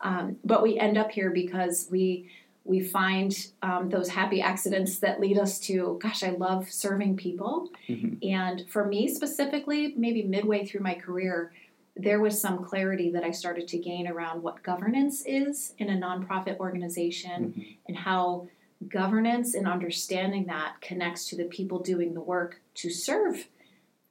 um, 0.00 0.36
but 0.44 0.62
we 0.62 0.78
end 0.78 0.96
up 0.96 1.10
here 1.10 1.30
because 1.30 1.88
we 1.90 2.30
we 2.64 2.80
find 2.80 3.48
um, 3.62 3.90
those 3.90 4.08
happy 4.08 4.40
accidents 4.40 4.98
that 5.00 5.20
lead 5.20 5.38
us 5.38 5.58
to 5.60 5.98
gosh 6.02 6.22
i 6.22 6.30
love 6.30 6.70
serving 6.70 7.16
people 7.16 7.68
Mhm. 7.88 8.18
and 8.26 8.68
for 8.68 8.86
me 8.86 9.08
specifically 9.08 9.94
maybe 9.96 10.22
midway 10.22 10.64
through 10.64 10.80
my 10.80 10.94
career 10.94 11.52
there 11.96 12.20
was 12.20 12.40
some 12.40 12.64
clarity 12.64 13.10
that 13.10 13.22
i 13.24 13.30
started 13.30 13.68
to 13.68 13.78
gain 13.78 14.08
around 14.08 14.42
what 14.42 14.62
governance 14.62 15.22
is 15.26 15.74
in 15.78 15.90
a 15.90 15.96
nonprofit 15.96 16.58
organization 16.58 17.52
Mhm. 17.56 17.76
and 17.88 17.96
how 17.98 18.48
governance 18.88 19.54
and 19.54 19.66
understanding 19.66 20.46
that 20.46 20.80
connects 20.80 21.28
to 21.28 21.36
the 21.36 21.44
people 21.44 21.78
doing 21.78 22.12
the 22.14 22.20
work 22.20 22.60
to 22.74 22.90
serve 22.90 23.48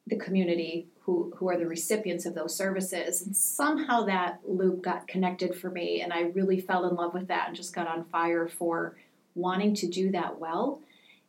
the 0.07 0.15
community 0.15 0.87
who, 1.05 1.33
who 1.37 1.49
are 1.49 1.57
the 1.57 1.67
recipients 1.67 2.25
of 2.25 2.33
those 2.33 2.55
services. 2.55 3.21
And 3.21 3.35
somehow 3.35 4.03
that 4.05 4.39
loop 4.47 4.81
got 4.81 5.07
connected 5.07 5.53
for 5.53 5.69
me, 5.69 6.01
and 6.01 6.13
I 6.13 6.21
really 6.21 6.61
fell 6.61 6.85
in 6.87 6.95
love 6.95 7.13
with 7.13 7.27
that 7.27 7.47
and 7.47 7.55
just 7.55 7.75
got 7.75 7.87
on 7.87 8.05
fire 8.05 8.47
for 8.47 8.95
wanting 9.35 9.75
to 9.75 9.87
do 9.87 10.11
that 10.11 10.39
well. 10.39 10.79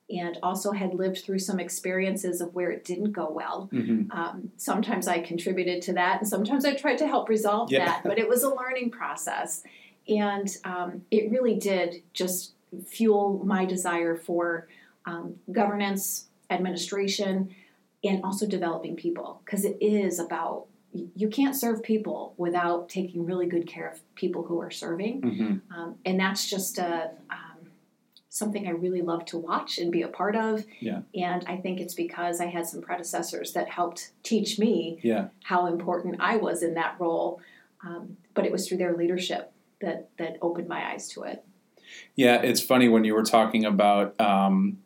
And 0.09 0.39
also 0.43 0.73
had 0.73 0.95
lived 0.95 1.25
through 1.25 1.39
some 1.41 1.59
experiences 1.59 2.41
of 2.41 2.55
where 2.55 2.71
it 2.71 2.85
didn't 2.85 3.13
go 3.13 3.29
well. 3.31 3.69
Mhm. 3.73 4.15
Um, 4.15 4.53
sometimes 4.59 5.09
I 5.09 5.21
contributed 5.21 5.83
to 5.83 5.95
that, 5.95 6.21
and 6.21 6.29
sometimes 6.29 6.65
I 6.65 6.75
tried 6.75 6.99
to 6.99 7.09
help 7.09 7.29
resolve 7.29 7.73
Yeah. 7.73 7.87
that, 7.87 8.03
but 8.05 8.19
it 8.19 8.29
was 8.29 8.43
a 8.45 8.55
learning 8.55 8.91
process. 8.91 9.65
And 10.07 10.55
um, 10.65 11.05
it 11.11 11.31
really 11.31 11.55
did 11.55 12.03
just 12.13 12.53
fuel 12.87 13.41
my 13.45 13.65
desire 13.65 14.15
for 14.15 14.69
um, 15.07 15.37
governance, 15.51 16.27
administration, 16.51 17.55
and 18.05 18.23
also 18.23 18.47
developing 18.47 18.95
people 18.97 19.41
because 19.45 19.65
it 19.65 19.77
is 19.81 20.19
about 20.19 20.67
you 21.17 21.29
can't 21.29 21.57
serve 21.57 21.83
people 21.83 22.35
without 22.37 22.89
taking 22.89 23.25
really 23.27 23.47
good 23.47 23.67
care 23.67 23.89
of 23.89 24.01
people 24.15 24.45
who 24.45 24.61
are 24.61 24.71
serving 24.71 25.23
Mhm. 25.23 25.61
um, 25.77 25.97
and 26.05 26.21
that's 26.21 26.49
just 26.49 26.79
a 26.79 27.11
um, 27.31 27.71
something 28.29 28.67
i 28.67 28.71
really 28.71 29.03
love 29.03 29.25
to 29.27 29.39
watch 29.39 29.79
and 29.79 29.91
be 29.91 30.03
a 30.03 30.09
part 30.09 30.37
of 30.37 30.65
Yeah. 30.81 31.01
and 31.15 31.45
i 31.49 31.57
think 31.57 31.81
it's 31.81 31.95
because 31.95 32.41
i 32.41 32.47
had 32.47 32.67
some 32.67 32.81
predecessors 32.81 33.53
that 33.55 33.69
helped 33.69 34.13
teach 34.23 34.59
me 34.59 35.01
Yeah. 35.03 35.29
how 35.43 35.67
important 35.67 36.17
i 36.21 36.37
was 36.37 36.63
in 36.63 36.75
that 36.75 36.97
role 37.01 37.41
um, 37.85 38.17
but 38.35 38.47
it 38.47 38.53
was 38.53 38.69
through 38.69 38.79
their 38.79 38.97
leadership 38.97 39.53
that 39.81 40.11
that 40.19 40.37
opened 40.43 40.69
my 40.69 40.93
eyes 40.93 41.09
to 41.11 41.23
it 41.25 41.45
Yeah, 42.17 42.41
it's 42.43 42.61
funny 42.61 42.89
when 42.89 43.05
you 43.05 43.15
were 43.15 43.25
talking 43.25 43.65
about 43.65 44.19
um, 44.21 44.79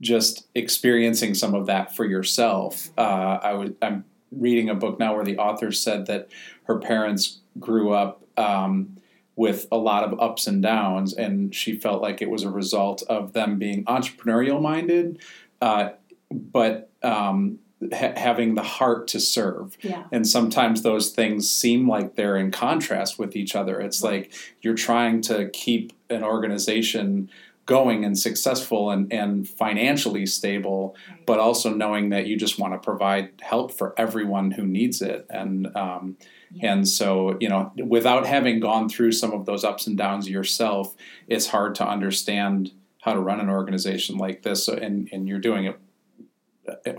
just 0.00 0.46
experiencing 0.54 1.34
some 1.34 1.54
of 1.54 1.66
that 1.66 1.94
for 1.94 2.04
yourself. 2.04 2.90
Uh, 2.96 3.38
I 3.42 3.52
was 3.54 3.70
I'm 3.82 4.04
reading 4.32 4.68
a 4.68 4.74
book 4.74 4.98
now 4.98 5.14
where 5.14 5.24
the 5.24 5.38
author 5.38 5.72
said 5.72 6.06
that 6.06 6.28
her 6.64 6.78
parents 6.78 7.40
grew 7.58 7.92
up 7.92 8.24
um, 8.36 8.96
with 9.36 9.66
a 9.72 9.76
lot 9.76 10.04
of 10.04 10.18
ups 10.20 10.46
and 10.46 10.62
downs, 10.62 11.12
and 11.12 11.54
she 11.54 11.76
felt 11.76 12.02
like 12.02 12.22
it 12.22 12.30
was 12.30 12.42
a 12.42 12.50
result 12.50 13.02
of 13.08 13.32
them 13.32 13.58
being 13.58 13.84
entrepreneurial 13.84 14.60
minded, 14.60 15.20
uh, 15.60 15.90
but 16.30 16.90
um, 17.02 17.58
ha- 17.92 18.12
having 18.16 18.54
the 18.54 18.62
heart 18.62 19.08
to 19.08 19.20
serve. 19.20 19.76
yeah 19.80 20.04
And 20.12 20.26
sometimes 20.26 20.82
those 20.82 21.10
things 21.10 21.50
seem 21.50 21.88
like 21.88 22.14
they're 22.14 22.36
in 22.36 22.50
contrast 22.50 23.18
with 23.18 23.36
each 23.36 23.56
other. 23.56 23.80
It's 23.80 24.02
like 24.02 24.32
you're 24.60 24.74
trying 24.74 25.22
to 25.22 25.48
keep 25.50 25.92
an 26.08 26.22
organization 26.22 27.30
going 27.70 28.04
and 28.04 28.18
successful 28.18 28.90
and, 28.90 29.12
and 29.12 29.48
financially 29.48 30.26
stable, 30.26 30.96
Right. 31.08 31.24
but 31.24 31.38
also 31.38 31.72
knowing 31.72 32.10
that 32.10 32.26
you 32.26 32.36
just 32.36 32.58
want 32.58 32.72
to 32.74 32.78
provide 32.90 33.30
help 33.40 33.70
for 33.78 33.94
everyone 33.96 34.50
who 34.50 34.64
needs 34.66 35.00
it. 35.00 35.24
And 35.30 35.74
um, 35.76 36.16
Yeah. 36.50 36.72
and 36.72 36.88
so 36.88 37.36
you 37.40 37.48
know, 37.48 37.70
without 37.96 38.26
having 38.26 38.58
gone 38.60 38.88
through 38.88 39.12
some 39.12 39.32
of 39.32 39.46
those 39.46 39.62
ups 39.70 39.86
and 39.86 39.96
downs 39.96 40.28
yourself, 40.28 40.94
it's 41.28 41.46
hard 41.54 41.76
to 41.76 41.84
understand 41.96 42.72
how 43.04 43.12
to 43.14 43.20
run 43.20 43.40
an 43.40 43.48
organization 43.48 44.18
like 44.26 44.42
this. 44.42 44.66
So, 44.66 44.72
and 44.86 45.08
and 45.12 45.28
you're 45.28 45.44
doing 45.50 45.64
it 45.66 45.76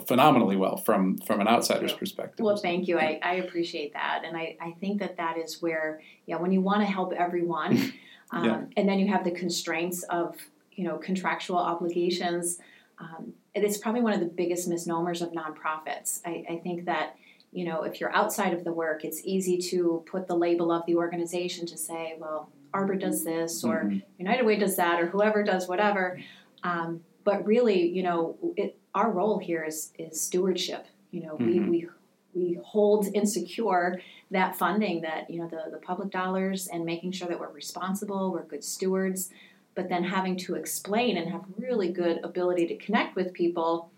phenomenally 0.07 0.55
well 0.55 0.77
from 0.77 1.17
from 1.27 1.39
an 1.41 1.47
outsider's 1.47 1.93
perspective. 1.93 2.43
Well, 2.45 2.57
thank 2.57 2.87
you. 2.87 2.97
I, 2.97 3.19
I 3.23 3.33
appreciate 3.45 3.91
that, 3.93 4.23
and 4.25 4.35
I, 4.37 4.57
I 4.61 4.71
think 4.81 4.99
that 4.99 5.17
that 5.17 5.37
is 5.37 5.61
where 5.61 6.01
yeah, 6.25 6.37
when 6.37 6.51
you 6.51 6.61
want 6.61 6.79
to 6.81 6.89
help 6.97 7.13
everyone, 7.13 7.73
um, 8.31 8.45
yeah. 8.45 8.61
and 8.77 8.87
then 8.89 8.99
you 8.99 9.07
have 9.07 9.23
the 9.23 9.31
constraints 9.43 10.03
of 10.03 10.35
you 10.71 10.85
know 10.85 10.97
contractual 10.97 11.57
obligations. 11.57 12.59
Um, 12.99 13.33
it's 13.53 13.77
probably 13.77 14.01
one 14.01 14.13
of 14.13 14.19
the 14.19 14.27
biggest 14.27 14.67
misnomers 14.67 15.21
of 15.21 15.31
nonprofits. 15.31 16.21
I, 16.25 16.43
I 16.49 16.61
think 16.63 16.85
that 16.85 17.15
you 17.51 17.65
know 17.65 17.83
if 17.83 17.99
you're 17.99 18.13
outside 18.15 18.53
of 18.53 18.63
the 18.63 18.73
work, 18.73 19.03
it's 19.03 19.21
easy 19.23 19.57
to 19.69 20.03
put 20.05 20.27
the 20.27 20.35
label 20.35 20.71
of 20.71 20.85
the 20.85 20.95
organization 20.95 21.65
to 21.67 21.77
say, 21.77 22.15
well, 22.19 22.49
Arbor 22.73 22.95
does 22.95 23.23
this, 23.23 23.63
or 23.63 23.83
mm-hmm. 23.83 23.99
United 24.17 24.45
Way 24.45 24.57
does 24.57 24.75
that, 24.77 25.01
or 25.01 25.07
whoever 25.07 25.43
does 25.43 25.67
whatever. 25.67 26.19
Um, 26.63 27.01
but 27.23 27.45
really, 27.45 27.87
you 27.87 28.03
know, 28.03 28.37
it, 28.57 28.77
our 28.95 29.11
role 29.11 29.39
here 29.39 29.63
is 29.63 29.93
is 29.97 30.21
stewardship. 30.21 30.87
You 31.11 31.23
know, 31.23 31.33
mm-hmm. 31.35 31.69
we, 31.69 31.79
we 31.79 31.87
we 32.33 32.59
hold 32.63 33.07
insecure 33.13 33.99
that 34.31 34.55
funding 34.55 35.01
that 35.01 35.29
you 35.29 35.39
know 35.39 35.47
the, 35.47 35.69
the 35.71 35.77
public 35.77 36.09
dollars 36.09 36.67
and 36.67 36.85
making 36.85 37.11
sure 37.11 37.27
that 37.27 37.39
we're 37.39 37.51
responsible 37.51 38.31
we're 38.31 38.43
good 38.43 38.63
stewards 38.63 39.29
but 39.75 39.89
then 39.89 40.03
having 40.03 40.35
to 40.35 40.55
explain 40.55 41.17
and 41.17 41.31
have 41.31 41.43
really 41.57 41.91
good 41.91 42.19
ability 42.23 42.67
to 42.67 42.77
connect 42.77 43.15
with 43.15 43.33
people 43.33 43.91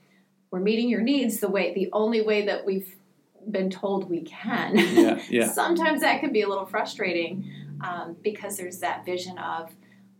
we're 0.51 0.59
meeting 0.59 0.89
your 0.89 1.01
needs 1.01 1.39
the 1.39 1.49
way 1.49 1.73
the 1.73 1.89
only 1.93 2.21
way 2.21 2.45
that 2.45 2.65
we've 2.65 2.95
been 3.49 3.69
told 3.69 4.09
we 4.09 4.21
can 4.21 4.77
yeah, 4.77 5.21
yeah. 5.29 5.51
sometimes 5.51 6.01
that 6.01 6.19
can 6.19 6.31
be 6.31 6.41
a 6.41 6.47
little 6.47 6.65
frustrating 6.65 7.43
um, 7.81 8.15
because 8.23 8.57
there's 8.57 8.79
that 8.79 9.05
vision 9.05 9.37
of 9.37 9.69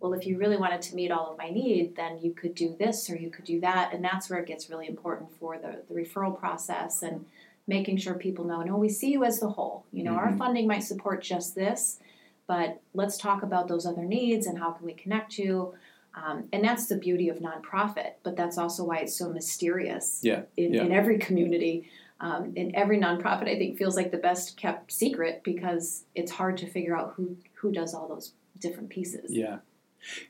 well, 0.04 0.12
if 0.12 0.28
you 0.28 0.38
really 0.38 0.58
wanted 0.58 0.82
to 0.82 0.96
meet 0.96 1.12
all 1.12 1.32
of 1.32 1.38
my 1.38 1.50
need, 1.50 1.96
then 1.96 2.20
you 2.22 2.34
could 2.34 2.54
do 2.56 2.76
this 2.78 3.10
or 3.10 3.16
you 3.16 3.30
could 3.30 3.46
do 3.46 3.62
that. 3.62 3.94
And 3.94 4.04
that's 4.04 4.30
where 4.30 4.38
it 4.38 4.46
gets 4.46 4.70
really 4.70 4.86
important 4.86 5.30
for 5.40 5.58
the, 5.58 5.82
the 5.88 5.96
referral 5.96 6.38
process 6.38 7.04
and 7.04 7.26
making 7.68 7.96
sure 7.96 8.14
people 8.14 8.44
know, 8.44 8.62
no, 8.64 8.76
we 8.76 8.90
see 8.90 9.12
you 9.14 9.24
as 9.24 9.40
the 9.40 9.48
whole. 9.48 9.86
You 9.94 10.04
know, 10.04 10.12
mm-hmm. 10.12 10.32
our 10.32 10.38
funding 10.38 10.68
might 10.68 10.84
support 10.84 11.24
just 11.24 11.56
this, 11.56 12.00
but 12.48 12.82
let's 12.94 13.18
talk 13.18 13.44
about 13.44 13.68
those 13.68 13.86
other 13.86 14.04
needs 14.04 14.48
and 14.48 14.60
how 14.60 14.72
can 14.72 14.86
we 14.86 14.94
connect 14.94 15.38
you. 15.38 15.74
Um, 16.16 16.48
and 16.54 16.64
that's 16.64 16.88
the 16.88 16.98
beauty 16.98 17.30
of 17.30 17.38
nonprofit, 17.38 18.14
but 18.24 18.36
that's 18.36 18.58
also 18.58 18.84
why 18.84 18.98
it's 18.98 19.16
so 19.16 19.30
mysterious 19.30 20.20
yeah. 20.22 20.44
In, 20.58 20.74
yeah. 20.74 20.84
in 20.84 20.92
every 20.92 21.18
community. 21.18 21.90
Um, 22.20 22.54
and 22.56 22.74
every 22.74 23.00
nonprofit, 23.00 23.50
I 23.50 23.58
think, 23.58 23.78
feels 23.78 23.98
like 23.98 24.12
the 24.12 24.18
best 24.18 24.56
kept 24.56 24.92
secret 24.92 25.42
because 25.44 26.06
it's 26.16 26.32
hard 26.32 26.58
to 26.58 26.68
figure 26.68 26.96
out 26.96 27.14
who 27.18 27.36
who 27.56 27.72
does 27.72 27.94
all 27.94 28.08
those 28.08 28.34
different 28.60 28.90
pieces. 28.90 29.34
Yeah, 29.34 29.58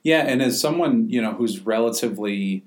yeah, 0.01 0.25
and 0.25 0.41
as 0.41 0.59
someone 0.59 1.09
you 1.09 1.21
know 1.21 1.33
who's 1.33 1.59
relatively 1.59 2.63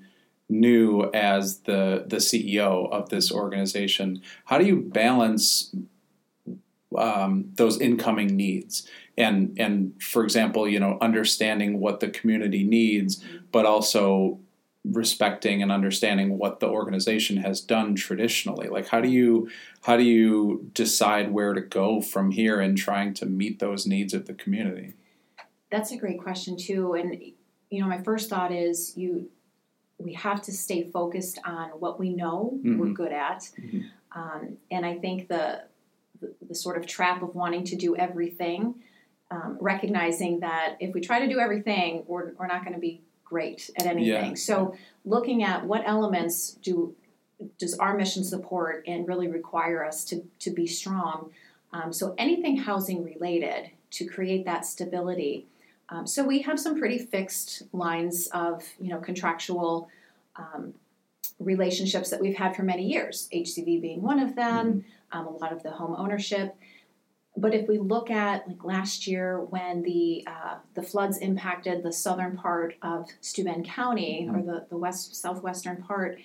new 0.47 1.09
as 1.13 1.59
the 1.61 2.05
the 2.07 2.17
CEO 2.17 2.89
of 2.89 3.09
this 3.09 3.29
organization, 3.29 4.21
how 4.45 4.57
do 4.57 4.65
you 4.65 4.77
balance 4.77 5.75
um, 6.97 7.51
those 7.55 7.79
incoming 7.79 8.35
needs 8.35 8.87
and 9.17 9.55
and 9.59 10.01
for 10.01 10.23
example, 10.23 10.67
you 10.67 10.79
know, 10.79 10.97
understanding 11.01 11.79
what 11.79 11.99
the 11.99 12.09
community 12.09 12.63
needs, 12.63 13.23
but 13.51 13.65
also 13.65 14.39
respecting 14.85 15.61
and 15.61 15.71
understanding 15.71 16.37
what 16.37 16.59
the 16.59 16.67
organization 16.67 17.35
has 17.35 17.59
done 17.59 17.93
traditionally 17.93 18.69
like 18.69 18.87
how 18.87 19.01
do 19.01 19.09
you 19.09 19.49
how 19.81 19.97
do 19.97 20.03
you 20.03 20.69
decide 20.71 21.29
where 21.29 21.53
to 21.53 21.59
go 21.59 21.99
from 21.99 22.31
here 22.31 22.61
in 22.61 22.73
trying 22.73 23.13
to 23.13 23.25
meet 23.25 23.59
those 23.59 23.85
needs 23.85 24.13
of 24.13 24.27
the 24.27 24.33
community 24.33 24.93
that's 25.69 25.91
a 25.91 25.97
great 25.97 26.19
question 26.19 26.57
too. 26.57 26.93
And 26.93 27.21
you 27.69 27.81
know, 27.81 27.87
my 27.87 28.01
first 28.01 28.29
thought 28.29 28.51
is 28.51 28.95
you 28.95 29.29
we 29.99 30.13
have 30.13 30.41
to 30.43 30.51
stay 30.51 30.89
focused 30.91 31.39
on 31.43 31.69
what 31.71 31.99
we 31.99 32.13
know 32.13 32.53
mm-hmm. 32.57 32.77
we're 32.77 32.93
good 32.93 33.11
at. 33.11 33.49
Mm-hmm. 33.59 33.79
Um, 34.19 34.57
and 34.69 34.85
I 34.85 34.97
think 34.99 35.27
the, 35.27 35.63
the, 36.21 36.33
the 36.47 36.55
sort 36.55 36.77
of 36.77 36.85
trap 36.85 37.21
of 37.21 37.35
wanting 37.35 37.63
to 37.65 37.75
do 37.75 37.95
everything, 37.95 38.75
um, 39.31 39.57
recognizing 39.59 40.39
that 40.41 40.77
if 40.79 40.93
we 40.93 41.01
try 41.01 41.19
to 41.19 41.27
do 41.27 41.39
everything, 41.39 42.03
we're, 42.07 42.33
we're 42.37 42.47
not 42.47 42.63
going 42.63 42.73
to 42.73 42.79
be 42.79 43.01
great 43.23 43.69
at 43.77 43.85
anything. 43.85 44.29
Yeah. 44.29 44.33
So 44.35 44.75
looking 45.05 45.43
at 45.43 45.65
what 45.65 45.83
elements 45.85 46.53
do 46.61 46.95
does 47.59 47.77
our 47.77 47.95
mission 47.95 48.23
support 48.23 48.83
and 48.87 49.07
really 49.07 49.27
require 49.27 49.85
us 49.85 50.03
to, 50.05 50.23
to 50.39 50.49
be 50.49 50.65
strong. 50.65 51.29
Um, 51.71 51.93
so 51.93 52.15
anything 52.17 52.57
housing 52.57 53.03
related 53.03 53.69
to 53.91 54.05
create 54.05 54.45
that 54.45 54.65
stability 54.65 55.45
um, 55.89 56.05
so 56.05 56.23
we 56.23 56.41
have 56.41 56.59
some 56.59 56.77
pretty 56.77 56.97
fixed 56.97 57.63
lines 57.71 58.27
of 58.27 58.63
you 58.79 58.89
know 58.89 58.99
contractual 58.99 59.89
um, 60.35 60.73
relationships 61.39 62.09
that 62.09 62.19
we've 62.19 62.37
had 62.37 62.55
for 62.55 62.63
many 62.63 62.85
years. 62.85 63.29
HCV 63.33 63.81
being 63.81 64.01
one 64.01 64.19
of 64.19 64.35
them. 64.35 64.85
Um, 65.11 65.27
a 65.27 65.31
lot 65.31 65.53
of 65.53 65.63
the 65.63 65.71
home 65.71 65.95
ownership. 65.97 66.55
But 67.37 67.53
if 67.53 67.67
we 67.67 67.77
look 67.77 68.09
at 68.09 68.47
like 68.47 68.63
last 68.63 69.05
year 69.05 69.39
when 69.39 69.83
the 69.83 70.25
uh, 70.27 70.55
the 70.73 70.81
floods 70.81 71.19
impacted 71.19 71.83
the 71.83 71.93
southern 71.93 72.35
part 72.35 72.75
of 72.81 73.07
Steuben 73.21 73.63
County 73.63 74.25
mm-hmm. 74.27 74.35
or 74.35 74.43
the, 74.43 74.65
the 74.69 74.77
west 74.77 75.15
southwestern 75.15 75.83
part, 75.83 76.17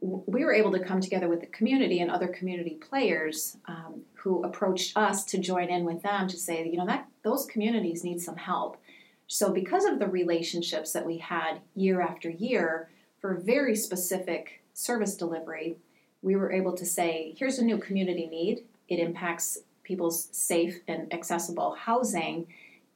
we 0.00 0.44
were 0.44 0.52
able 0.52 0.72
to 0.72 0.80
come 0.80 1.00
together 1.00 1.28
with 1.28 1.40
the 1.40 1.46
community 1.46 2.00
and 2.00 2.10
other 2.10 2.26
community 2.26 2.78
players 2.88 3.56
um, 3.66 4.02
who 4.14 4.42
approached 4.42 4.96
us 4.96 5.24
to 5.26 5.38
join 5.38 5.68
in 5.68 5.84
with 5.84 6.02
them 6.02 6.26
to 6.26 6.36
say, 6.36 6.68
you 6.68 6.76
know, 6.76 6.86
that 6.86 7.06
those 7.22 7.46
communities 7.46 8.02
need 8.02 8.20
some 8.20 8.36
help. 8.36 8.78
So, 9.26 9.52
because 9.52 9.84
of 9.84 10.00
the 10.00 10.08
relationships 10.08 10.92
that 10.92 11.06
we 11.06 11.18
had 11.18 11.60
year 11.76 12.00
after 12.00 12.28
year 12.28 12.90
for 13.20 13.34
very 13.34 13.76
specific 13.76 14.64
service 14.74 15.14
delivery, 15.14 15.76
we 16.22 16.36
were 16.36 16.52
able 16.52 16.76
to 16.76 16.84
say, 16.84 17.34
here's 17.38 17.58
a 17.58 17.64
new 17.64 17.78
community 17.78 18.26
need. 18.26 18.64
It 18.88 18.98
impacts 18.98 19.58
people's 19.82 20.28
safe 20.32 20.80
and 20.86 21.12
accessible 21.12 21.74
housing. 21.74 22.46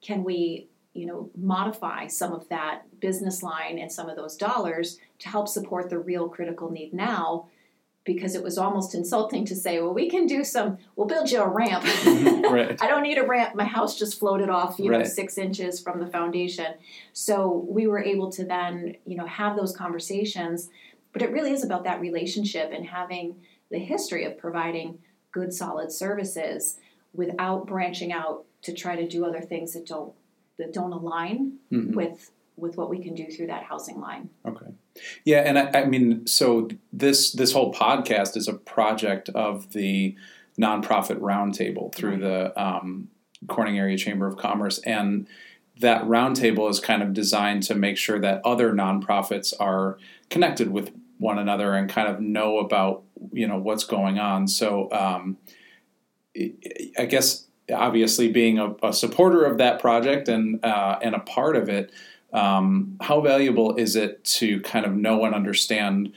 Can 0.02 0.24
we 0.24 0.68
you 0.94 1.06
know 1.06 1.28
modify 1.36 2.06
some 2.06 2.32
of 2.32 2.48
that 2.48 2.82
business 3.00 3.42
line 3.42 3.78
and 3.78 3.92
some 3.92 4.08
of 4.08 4.16
those 4.16 4.36
dollars 4.36 4.98
to 5.18 5.28
help 5.28 5.48
support 5.48 5.90
the 5.90 5.98
real 5.98 6.28
critical 6.28 6.70
need 6.70 6.94
now 6.94 7.46
because 8.04 8.34
it 8.34 8.42
was 8.42 8.58
almost 8.58 8.94
insulting 8.94 9.44
to 9.44 9.56
say 9.56 9.80
well 9.80 9.92
we 9.92 10.08
can 10.08 10.26
do 10.26 10.44
some 10.44 10.78
we'll 10.94 11.06
build 11.06 11.30
you 11.30 11.42
a 11.42 11.48
ramp 11.48 11.84
right. 12.50 12.80
i 12.80 12.86
don't 12.86 13.02
need 13.02 13.18
a 13.18 13.26
ramp 13.26 13.54
my 13.54 13.64
house 13.64 13.98
just 13.98 14.18
floated 14.18 14.48
off 14.48 14.78
you 14.78 14.90
right. 14.90 15.00
know 15.00 15.04
six 15.04 15.36
inches 15.36 15.80
from 15.80 15.98
the 15.98 16.06
foundation 16.06 16.74
so 17.12 17.66
we 17.68 17.86
were 17.86 18.02
able 18.02 18.30
to 18.30 18.44
then 18.44 18.96
you 19.04 19.16
know 19.16 19.26
have 19.26 19.56
those 19.56 19.76
conversations 19.76 20.70
but 21.14 21.22
it 21.22 21.30
really 21.30 21.52
is 21.52 21.64
about 21.64 21.84
that 21.84 22.00
relationship 22.00 22.70
and 22.74 22.84
having 22.84 23.36
the 23.70 23.78
history 23.78 24.26
of 24.26 24.36
providing 24.36 24.98
good 25.32 25.54
solid 25.54 25.90
services 25.90 26.78
without 27.14 27.66
branching 27.66 28.12
out 28.12 28.44
to 28.62 28.74
try 28.74 28.96
to 28.96 29.08
do 29.08 29.24
other 29.24 29.40
things 29.40 29.72
that 29.72 29.86
don't 29.86 30.12
that 30.58 30.72
don't 30.72 30.92
align 30.92 31.54
mm-hmm. 31.72 31.94
with 31.94 32.30
with 32.56 32.76
what 32.76 32.90
we 32.90 32.98
can 32.98 33.14
do 33.14 33.26
through 33.26 33.48
that 33.48 33.64
housing 33.64 34.00
line. 34.00 34.28
Okay. 34.46 34.66
Yeah, 35.24 35.40
and 35.40 35.58
I, 35.58 35.82
I, 35.82 35.84
mean, 35.86 36.26
so 36.26 36.68
this 36.92 37.32
this 37.32 37.52
whole 37.52 37.72
podcast 37.72 38.36
is 38.36 38.46
a 38.46 38.52
project 38.52 39.28
of 39.30 39.72
the 39.72 40.14
nonprofit 40.60 41.18
roundtable 41.18 41.92
through 41.92 42.18
the 42.18 42.60
um, 42.60 43.08
Corning 43.48 43.78
Area 43.78 43.96
Chamber 43.96 44.26
of 44.26 44.36
Commerce, 44.36 44.78
and 44.78 45.26
that 45.80 46.04
roundtable 46.04 46.70
is 46.70 46.78
kind 46.78 47.02
of 47.02 47.12
designed 47.12 47.64
to 47.64 47.74
make 47.74 47.96
sure 47.96 48.20
that 48.20 48.40
other 48.44 48.72
nonprofits 48.72 49.52
are 49.58 49.98
connected 50.30 50.70
with 50.70 50.92
one 51.18 51.38
another 51.38 51.74
and 51.74 51.88
kind 51.88 52.08
of 52.08 52.20
know 52.20 52.58
about 52.58 53.02
you 53.32 53.46
know 53.46 53.58
what's 53.58 53.84
going 53.84 54.18
on. 54.18 54.48
So 54.48 54.90
um, 54.92 55.36
I 56.98 57.06
guess 57.06 57.46
obviously 57.72 58.30
being 58.30 58.58
a, 58.58 58.74
a, 58.82 58.92
supporter 58.92 59.44
of 59.44 59.58
that 59.58 59.80
project 59.80 60.28
and 60.28 60.64
uh, 60.64 60.98
and 61.02 61.14
a 61.14 61.20
part 61.20 61.56
of 61.56 61.68
it, 61.68 61.92
um, 62.32 62.96
how 63.00 63.20
valuable 63.20 63.76
is 63.76 63.96
it 63.96 64.24
to 64.24 64.60
kind 64.60 64.84
of 64.84 64.92
know 64.92 65.24
and 65.24 65.34
understand 65.34 66.12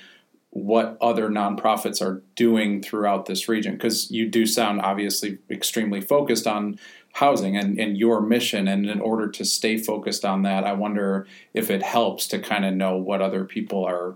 what 0.50 0.98
other 1.02 1.30
nonprofits 1.30 2.02
are 2.02 2.24
doing 2.36 2.82
throughout 2.82 3.28
this 3.28 3.48
region? 3.48 3.74
Because 3.74 4.10
you 4.10 4.28
do 4.28 4.46
sound 4.46 4.82
obviously 4.82 5.38
extremely 5.50 6.02
focused 6.02 6.48
on 6.48 6.80
housing 7.14 7.56
and, 7.56 7.80
and 7.80 7.98
your 7.98 8.22
mission. 8.22 8.68
And 8.68 8.88
in 8.88 9.00
order 9.00 9.28
to 9.28 9.46
stay 9.46 9.78
focused 9.78 10.26
on 10.26 10.44
that, 10.44 10.64
I 10.64 10.74
wonder 10.74 11.28
if 11.54 11.70
it 11.70 11.84
helps 11.84 12.28
to 12.28 12.40
kind 12.40 12.66
of 12.66 12.74
know 12.74 12.98
what 12.98 13.22
other 13.22 13.46
people 13.46 13.86
are 13.86 14.16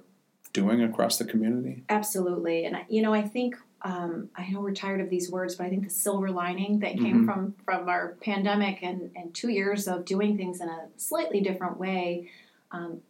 doing 0.53 0.83
across 0.83 1.17
the 1.17 1.25
community. 1.25 1.83
Absolutely. 1.89 2.65
And, 2.65 2.77
you 2.89 3.01
know, 3.01 3.13
I 3.13 3.21
think 3.21 3.55
um, 3.83 4.29
I 4.35 4.47
know 4.49 4.61
we're 4.61 4.73
tired 4.73 5.01
of 5.01 5.09
these 5.09 5.31
words, 5.31 5.55
but 5.55 5.65
I 5.65 5.69
think 5.69 5.83
the 5.83 5.89
silver 5.89 6.29
lining 6.29 6.79
that 6.79 6.93
came 6.93 7.19
mm-hmm. 7.19 7.25
from 7.25 7.55
from 7.65 7.89
our 7.89 8.15
pandemic 8.21 8.83
and, 8.83 9.11
and 9.15 9.33
two 9.33 9.49
years 9.49 9.87
of 9.87 10.05
doing 10.05 10.37
things 10.37 10.61
in 10.61 10.69
a 10.69 10.87
slightly 10.97 11.41
different 11.41 11.77
way. 11.77 12.29
Um, 12.71 13.01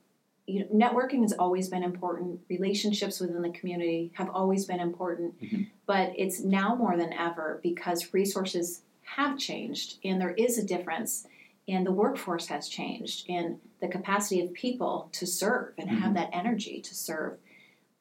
you 0.48 0.60
know, 0.60 0.68
networking 0.74 1.22
has 1.22 1.34
always 1.34 1.70
been 1.70 1.84
important. 1.84 2.40
Relationships 2.50 3.20
within 3.20 3.42
the 3.42 3.52
community 3.52 4.12
have 4.16 4.30
always 4.30 4.66
been 4.66 4.80
important, 4.80 5.42
mm-hmm. 5.42 5.64
but 5.86 6.14
it's 6.18 6.40
now 6.40 6.76
more 6.76 6.98
than 6.98 7.14
ever 7.14 7.60
because 7.62 8.14
resources 8.14 8.82
have 9.04 9.38
changed 9.38 9.98
and 10.04 10.22
there 10.22 10.32
is 10.32 10.58
a 10.58 10.66
difference, 10.66 11.28
and 11.68 11.86
the 11.86 11.92
workforce 11.92 12.48
has 12.48 12.68
changed, 12.68 13.30
and 13.30 13.60
the 13.80 13.88
capacity 13.88 14.42
of 14.42 14.54
people 14.54 15.10
to 15.14 15.26
serve 15.26 15.74
and 15.78 15.90
mm-hmm. 15.90 16.00
have 16.00 16.14
that 16.16 16.30
energy 16.34 16.82
to 16.82 16.96
serve 16.96 17.38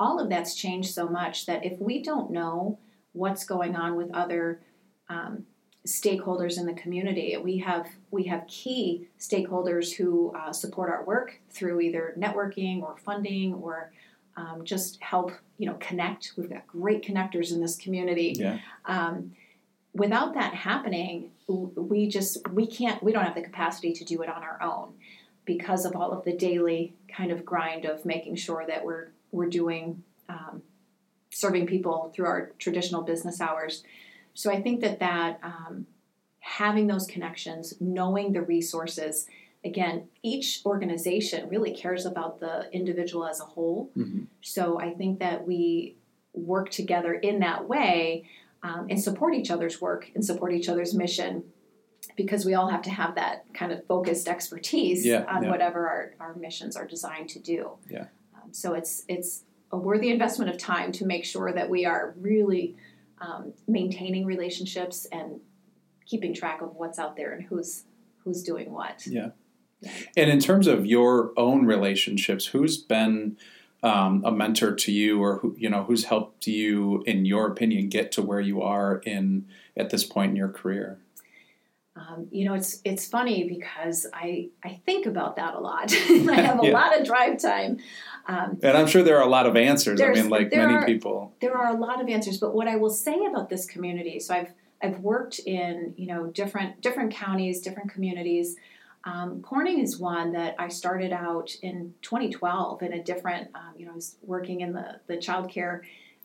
all 0.00 0.18
of 0.18 0.30
that's 0.30 0.54
changed 0.54 0.92
so 0.92 1.06
much 1.06 1.46
that 1.46 1.64
if 1.64 1.78
we 1.78 2.02
don't 2.02 2.30
know 2.30 2.78
what's 3.12 3.44
going 3.44 3.76
on 3.76 3.96
with 3.96 4.10
other 4.14 4.60
um, 5.10 5.44
stakeholders 5.86 6.58
in 6.58 6.66
the 6.66 6.72
community, 6.72 7.36
we 7.36 7.58
have 7.58 7.86
we 8.10 8.24
have 8.24 8.46
key 8.46 9.08
stakeholders 9.18 9.92
who 9.92 10.32
uh, 10.34 10.52
support 10.52 10.90
our 10.90 11.04
work 11.04 11.38
through 11.50 11.80
either 11.80 12.14
networking 12.18 12.82
or 12.82 12.96
funding 12.96 13.54
or 13.54 13.92
um, 14.36 14.62
just 14.64 15.00
help 15.02 15.32
you 15.58 15.66
know 15.66 15.76
connect. 15.80 16.32
We've 16.36 16.48
got 16.48 16.66
great 16.66 17.04
connectors 17.04 17.52
in 17.52 17.60
this 17.60 17.76
community. 17.76 18.34
Yeah. 18.36 18.58
Um, 18.86 19.32
without 19.94 20.34
that 20.34 20.54
happening, 20.54 21.30
we 21.48 22.08
just 22.08 22.38
we 22.50 22.66
can't 22.66 23.02
we 23.02 23.12
don't 23.12 23.24
have 23.24 23.34
the 23.34 23.42
capacity 23.42 23.92
to 23.92 24.04
do 24.04 24.22
it 24.22 24.28
on 24.28 24.42
our 24.42 24.60
own 24.62 24.94
because 25.44 25.84
of 25.84 25.96
all 25.96 26.12
of 26.12 26.24
the 26.24 26.32
daily 26.32 26.94
kind 27.08 27.32
of 27.32 27.44
grind 27.44 27.84
of 27.84 28.04
making 28.04 28.36
sure 28.36 28.64
that 28.66 28.84
we're 28.84 29.08
we're 29.32 29.48
doing 29.48 30.02
um, 30.28 30.62
serving 31.30 31.66
people 31.66 32.12
through 32.14 32.26
our 32.26 32.52
traditional 32.58 33.02
business 33.02 33.40
hours. 33.40 33.82
So 34.34 34.50
I 34.50 34.60
think 34.60 34.80
that 34.80 35.00
that 35.00 35.40
um, 35.42 35.86
having 36.40 36.86
those 36.86 37.06
connections, 37.06 37.74
knowing 37.80 38.32
the 38.32 38.42
resources, 38.42 39.26
again, 39.64 40.08
each 40.22 40.62
organization 40.64 41.48
really 41.48 41.74
cares 41.74 42.06
about 42.06 42.40
the 42.40 42.68
individual 42.72 43.26
as 43.26 43.40
a 43.40 43.44
whole. 43.44 43.90
Mm-hmm. 43.96 44.24
So 44.40 44.80
I 44.80 44.94
think 44.94 45.18
that 45.18 45.46
we 45.46 45.96
work 46.32 46.70
together 46.70 47.12
in 47.12 47.40
that 47.40 47.68
way 47.68 48.24
um, 48.62 48.86
and 48.90 49.02
support 49.02 49.34
each 49.34 49.50
other's 49.50 49.80
work 49.80 50.10
and 50.14 50.24
support 50.24 50.52
each 50.52 50.68
other's 50.68 50.94
mission 50.94 51.44
because 52.16 52.44
we 52.44 52.54
all 52.54 52.68
have 52.68 52.82
to 52.82 52.90
have 52.90 53.14
that 53.14 53.44
kind 53.54 53.72
of 53.72 53.86
focused 53.86 54.28
expertise 54.28 55.04
Yeah, 55.04 55.24
on 55.28 55.44
yeah. 55.44 55.50
whatever 55.50 55.88
our, 55.88 56.14
our 56.20 56.34
missions 56.34 56.76
are 56.76 56.86
designed 56.86 57.28
to 57.30 57.38
do. 57.38 57.72
Yeah. 57.88 58.06
Um, 58.34 58.52
so 58.52 58.74
it's 58.74 59.04
it's 59.08 59.44
a 59.72 59.76
worthy 59.76 60.10
investment 60.10 60.50
of 60.50 60.58
time 60.58 60.92
to 60.92 61.06
make 61.06 61.24
sure 61.24 61.52
that 61.52 61.70
we 61.70 61.86
are 61.86 62.14
really 62.18 62.76
um, 63.20 63.52
maintaining 63.68 64.26
relationships 64.26 65.06
and 65.12 65.40
keeping 66.06 66.34
track 66.34 66.60
of 66.60 66.74
what's 66.74 66.98
out 66.98 67.16
there 67.16 67.32
and 67.32 67.44
who's 67.44 67.84
who's 68.24 68.42
doing 68.42 68.72
what. 68.72 69.06
Yeah. 69.06 69.30
And 70.16 70.28
in 70.30 70.40
terms 70.40 70.66
of 70.66 70.84
your 70.84 71.32
own 71.38 71.64
relationships, 71.64 72.46
who's 72.46 72.76
been 72.76 73.38
um, 73.82 74.22
a 74.24 74.30
mentor 74.32 74.74
to 74.74 74.92
you, 74.92 75.22
or 75.22 75.38
who 75.38 75.54
you 75.58 75.68
know 75.70 75.84
who's 75.84 76.04
helped 76.04 76.46
you, 76.46 77.02
in 77.06 77.24
your 77.24 77.46
opinion, 77.46 77.88
get 77.88 78.12
to 78.12 78.22
where 78.22 78.40
you 78.40 78.62
are 78.62 78.98
in 79.06 79.46
at 79.76 79.90
this 79.90 80.04
point 80.04 80.30
in 80.30 80.36
your 80.36 80.48
career? 80.50 80.98
Um, 81.96 82.28
you 82.30 82.44
know, 82.44 82.54
it's 82.54 82.80
it's 82.84 83.06
funny 83.08 83.44
because 83.48 84.06
I 84.12 84.48
I 84.64 84.80
think 84.86 85.06
about 85.06 85.36
that 85.36 85.54
a 85.54 85.60
lot. 85.60 85.92
I 86.08 86.34
have 86.40 86.62
a 86.62 86.66
Yeah. 86.66 86.72
lot 86.72 86.98
of 86.98 87.04
drive 87.06 87.40
time. 87.40 87.78
Um, 88.28 88.58
And 88.62 88.76
I'm 88.76 88.86
sure 88.86 89.02
there 89.02 89.16
are 89.18 89.24
a 89.26 89.28
lot 89.30 89.46
of 89.46 89.56
answers. 89.56 90.00
I 90.00 90.10
mean, 90.12 90.28
like 90.28 90.52
many 90.54 90.74
are- 90.74 90.86
people. 90.86 91.34
there 91.40 91.56
are 91.56 91.74
a 91.74 91.78
lot 91.78 92.00
of 92.00 92.08
answers 92.08 92.38
but 92.38 92.54
what 92.54 92.68
i 92.68 92.76
will 92.76 92.90
say 92.90 93.16
about 93.24 93.48
this 93.48 93.64
community 93.66 94.20
so 94.20 94.34
i've 94.34 94.52
i've 94.82 94.98
worked 95.00 95.38
in 95.40 95.94
you 95.96 96.06
know 96.06 96.26
different 96.26 96.80
different 96.82 97.10
counties 97.12 97.60
different 97.62 97.90
communities 97.90 98.56
um, 99.04 99.40
corning 99.42 99.78
is 99.80 99.98
one 99.98 100.32
that 100.32 100.54
i 100.58 100.68
started 100.68 101.12
out 101.12 101.54
in 101.62 101.94
2012 102.02 102.82
in 102.82 102.92
a 102.92 103.02
different 103.02 103.48
um, 103.54 103.72
you 103.76 103.86
know 103.86 103.92
i 103.92 103.94
was 103.94 104.16
working 104.22 104.60
in 104.60 104.72
the 104.72 105.00
the 105.06 105.16
childcare 105.16 105.80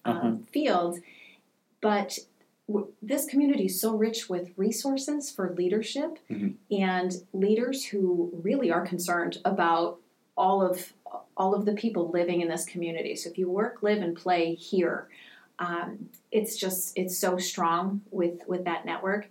um, 0.05 0.17
Uh-huh. 0.17 0.31
field 0.51 0.99
but 1.81 2.17
w- 2.67 2.87
this 3.01 3.25
community 3.25 3.65
is 3.65 3.79
so 3.79 3.95
rich 3.95 4.29
with 4.29 4.49
resources 4.57 5.31
for 5.31 5.53
leadership 5.53 6.19
Mhm. 6.29 6.55
and 6.71 7.11
leaders 7.33 7.85
who 7.85 8.31
really 8.43 8.71
are 8.71 8.85
concerned 8.85 9.37
about 9.45 9.99
all 10.37 10.61
of 10.61 10.93
all 11.37 11.53
of 11.55 11.65
the 11.65 11.73
people 11.73 12.09
living 12.09 12.41
in 12.41 12.49
this 12.49 12.65
community. 12.65 13.15
So 13.15 13.29
if 13.29 13.37
you 13.37 13.49
work, 13.49 13.81
live, 13.81 14.01
and 14.01 14.15
play 14.17 14.53
here, 14.55 15.07
um, 15.59 16.09
it's 16.31 16.57
just 16.57 16.97
it's 16.97 17.17
so 17.17 17.37
strong 17.37 18.01
with 18.11 18.41
with 18.47 18.65
that 18.65 18.85
network. 18.85 19.29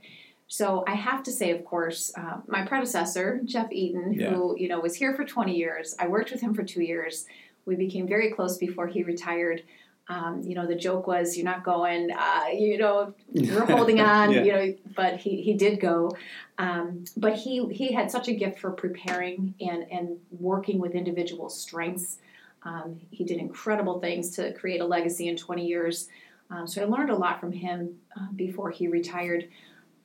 So 0.54 0.84
I 0.86 0.94
have 0.94 1.24
to 1.24 1.32
say, 1.32 1.50
of 1.50 1.64
course, 1.64 2.12
uh, 2.16 2.36
my 2.46 2.64
predecessor 2.64 3.40
Jeff 3.44 3.72
Eaton, 3.72 4.16
who 4.16 4.54
you 4.56 4.68
know 4.68 4.78
was 4.78 4.94
here 4.94 5.12
for 5.16 5.24
20 5.24 5.52
years. 5.52 5.96
I 5.98 6.06
worked 6.06 6.30
with 6.30 6.40
him 6.40 6.54
for 6.54 6.62
two 6.62 6.80
years. 6.80 7.26
We 7.66 7.74
became 7.74 8.06
very 8.06 8.30
close 8.30 8.56
before 8.56 8.86
he 8.86 9.02
retired. 9.02 9.64
Um, 10.06 10.42
you 10.44 10.54
know, 10.54 10.64
the 10.64 10.76
joke 10.76 11.08
was, 11.08 11.36
"You're 11.36 11.44
not 11.44 11.64
going." 11.64 12.12
Uh, 12.12 12.44
you 12.52 12.78
know, 12.78 13.14
you're 13.32 13.66
holding 13.76 14.00
on. 14.00 14.30
Yeah. 14.30 14.42
You 14.44 14.52
know, 14.52 14.74
but 14.94 15.16
he 15.16 15.42
he 15.42 15.54
did 15.54 15.80
go. 15.80 16.16
Um, 16.56 17.04
but 17.16 17.34
he 17.34 17.66
he 17.72 17.92
had 17.92 18.12
such 18.12 18.28
a 18.28 18.32
gift 18.32 18.60
for 18.60 18.70
preparing 18.70 19.54
and 19.60 19.90
and 19.90 20.18
working 20.30 20.78
with 20.78 20.92
individual 20.92 21.48
strengths. 21.48 22.18
Um, 22.62 23.00
he 23.10 23.24
did 23.24 23.38
incredible 23.38 23.98
things 23.98 24.30
to 24.36 24.52
create 24.52 24.80
a 24.80 24.86
legacy 24.86 25.26
in 25.26 25.36
20 25.36 25.66
years. 25.66 26.08
Um, 26.48 26.68
so 26.68 26.80
I 26.80 26.84
learned 26.84 27.10
a 27.10 27.16
lot 27.16 27.40
from 27.40 27.50
him 27.50 27.96
uh, 28.16 28.30
before 28.36 28.70
he 28.70 28.86
retired. 28.86 29.48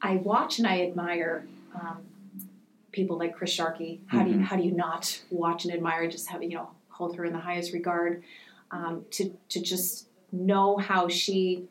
I 0.01 0.15
watch 0.17 0.59
and 0.59 0.67
I 0.67 0.81
admire 0.81 1.45
um, 1.75 2.01
people 2.91 3.17
like 3.17 3.35
Chris 3.35 3.51
Sharkey. 3.51 4.01
How 4.07 4.23
do 4.23 4.31
you 4.31 4.37
Mhm. 4.37 4.43
how 4.43 4.55
do 4.55 4.63
you 4.63 4.71
not 4.71 5.21
watch 5.29 5.65
and 5.65 5.73
admire? 5.73 6.09
Just 6.09 6.27
have 6.29 6.41
you 6.43 6.49
know 6.49 6.69
hold 6.89 7.15
her 7.17 7.25
in 7.25 7.33
the 7.33 7.39
highest 7.39 7.73
regard. 7.73 8.23
Um, 8.71 9.05
to 9.11 9.31
to 9.49 9.61
just 9.61 10.07
know 10.31 10.77
how 10.77 11.07
she 11.07 11.65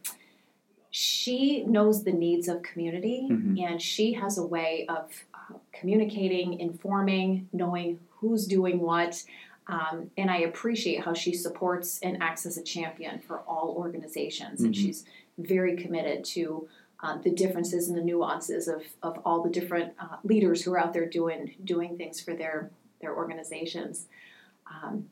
she 0.91 1.62
knows 1.64 2.03
the 2.05 2.12
needs 2.12 2.49
of 2.49 2.62
community 2.62 3.29
Mhm. 3.31 3.61
and 3.62 3.81
she 3.83 4.14
has 4.14 4.37
a 4.38 4.45
way 4.47 4.85
of 4.88 5.25
uh, 5.35 5.55
communicating 5.73 6.59
informing 6.59 7.49
knowing 7.53 8.01
who's 8.17 8.47
doing 8.47 8.81
what 8.81 9.23
um, 9.69 10.11
and 10.17 10.31
i 10.31 10.38
appreciate 10.38 11.05
how 11.05 11.12
she 11.12 11.35
supports 11.35 12.01
and 12.01 12.21
acts 12.23 12.47
as 12.47 12.57
a 12.57 12.62
champion 12.62 13.21
for 13.21 13.41
all 13.41 13.75
organizations 13.77 14.62
and 14.62 14.75
Mhm. 14.75 14.79
she's 14.79 15.05
very 15.37 15.77
committed 15.77 16.25
to 16.25 16.67
uh, 17.01 17.17
the 17.19 17.31
differences 17.31 17.89
and 17.89 17.97
the 17.97 18.03
nuances 18.03 18.69
of, 18.69 18.83
of 19.03 19.19
all 19.25 19.43
the 19.43 19.51
different 19.51 19.93
uh, 20.01 20.17
leaders 20.25 20.63
who 20.63 20.73
are 20.73 20.79
out 20.79 20.93
there 20.93 21.07
doing 21.07 21.55
doing 21.65 21.97
things 21.97 22.21
for 22.21 22.35
their 22.35 22.71
their 23.01 23.15
organizations 23.15 24.07
um, 24.67 25.09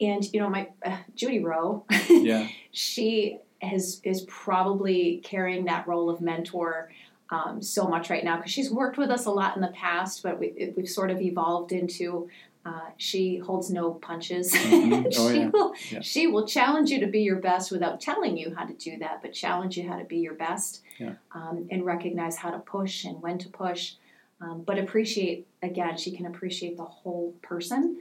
and 0.00 0.32
you 0.32 0.40
know 0.40 0.48
my 0.48 0.68
uh, 0.84 0.98
judy 1.14 1.42
rowe 1.42 1.84
Yeah. 2.08 2.48
she 2.72 3.38
has 3.62 4.00
is 4.04 4.22
probably 4.22 5.20
carrying 5.24 5.64
that 5.66 5.86
role 5.86 6.10
of 6.10 6.20
mentor 6.20 6.90
um, 7.30 7.62
so 7.62 7.86
much 7.86 8.10
right 8.10 8.24
now 8.24 8.36
because 8.36 8.50
she's 8.50 8.70
worked 8.70 8.98
with 8.98 9.10
us 9.10 9.26
a 9.26 9.30
lot 9.30 9.54
in 9.54 9.62
the 9.62 9.68
past, 9.68 10.22
but 10.22 10.38
we, 10.38 10.72
we've 10.76 10.88
sort 10.88 11.10
of 11.10 11.20
evolved 11.20 11.72
into 11.72 12.28
uh, 12.64 12.90
she 12.98 13.38
holds 13.38 13.70
no 13.70 13.92
punches. 13.94 14.52
Mhm. 14.52 15.06
Oh, 15.18 15.30
she 15.32 15.38
yeah. 15.40 15.48
will 15.48 15.74
Yeah. 15.90 16.00
she 16.00 16.26
will 16.26 16.46
challenge 16.46 16.90
you 16.90 17.00
to 17.00 17.06
be 17.06 17.20
your 17.22 17.36
best 17.36 17.70
without 17.72 18.00
telling 18.00 18.36
you 18.36 18.54
how 18.54 18.64
to 18.64 18.74
do 18.74 18.98
that, 18.98 19.22
but 19.22 19.32
challenge 19.32 19.76
you 19.78 19.88
how 19.88 19.96
to 19.98 20.04
be 20.04 20.18
your 20.18 20.34
best 20.34 20.82
Yeah. 20.98 21.14
um, 21.32 21.66
and 21.70 21.84
recognize 21.86 22.36
how 22.36 22.50
to 22.50 22.58
push 22.58 23.04
and 23.04 23.20
when 23.22 23.38
to 23.38 23.48
push. 23.48 23.94
Um, 24.42 24.62
but 24.62 24.78
appreciate 24.78 25.46
again, 25.62 25.96
she 25.96 26.10
can 26.12 26.26
appreciate 26.26 26.76
the 26.76 26.84
whole 26.84 27.34
person. 27.42 28.00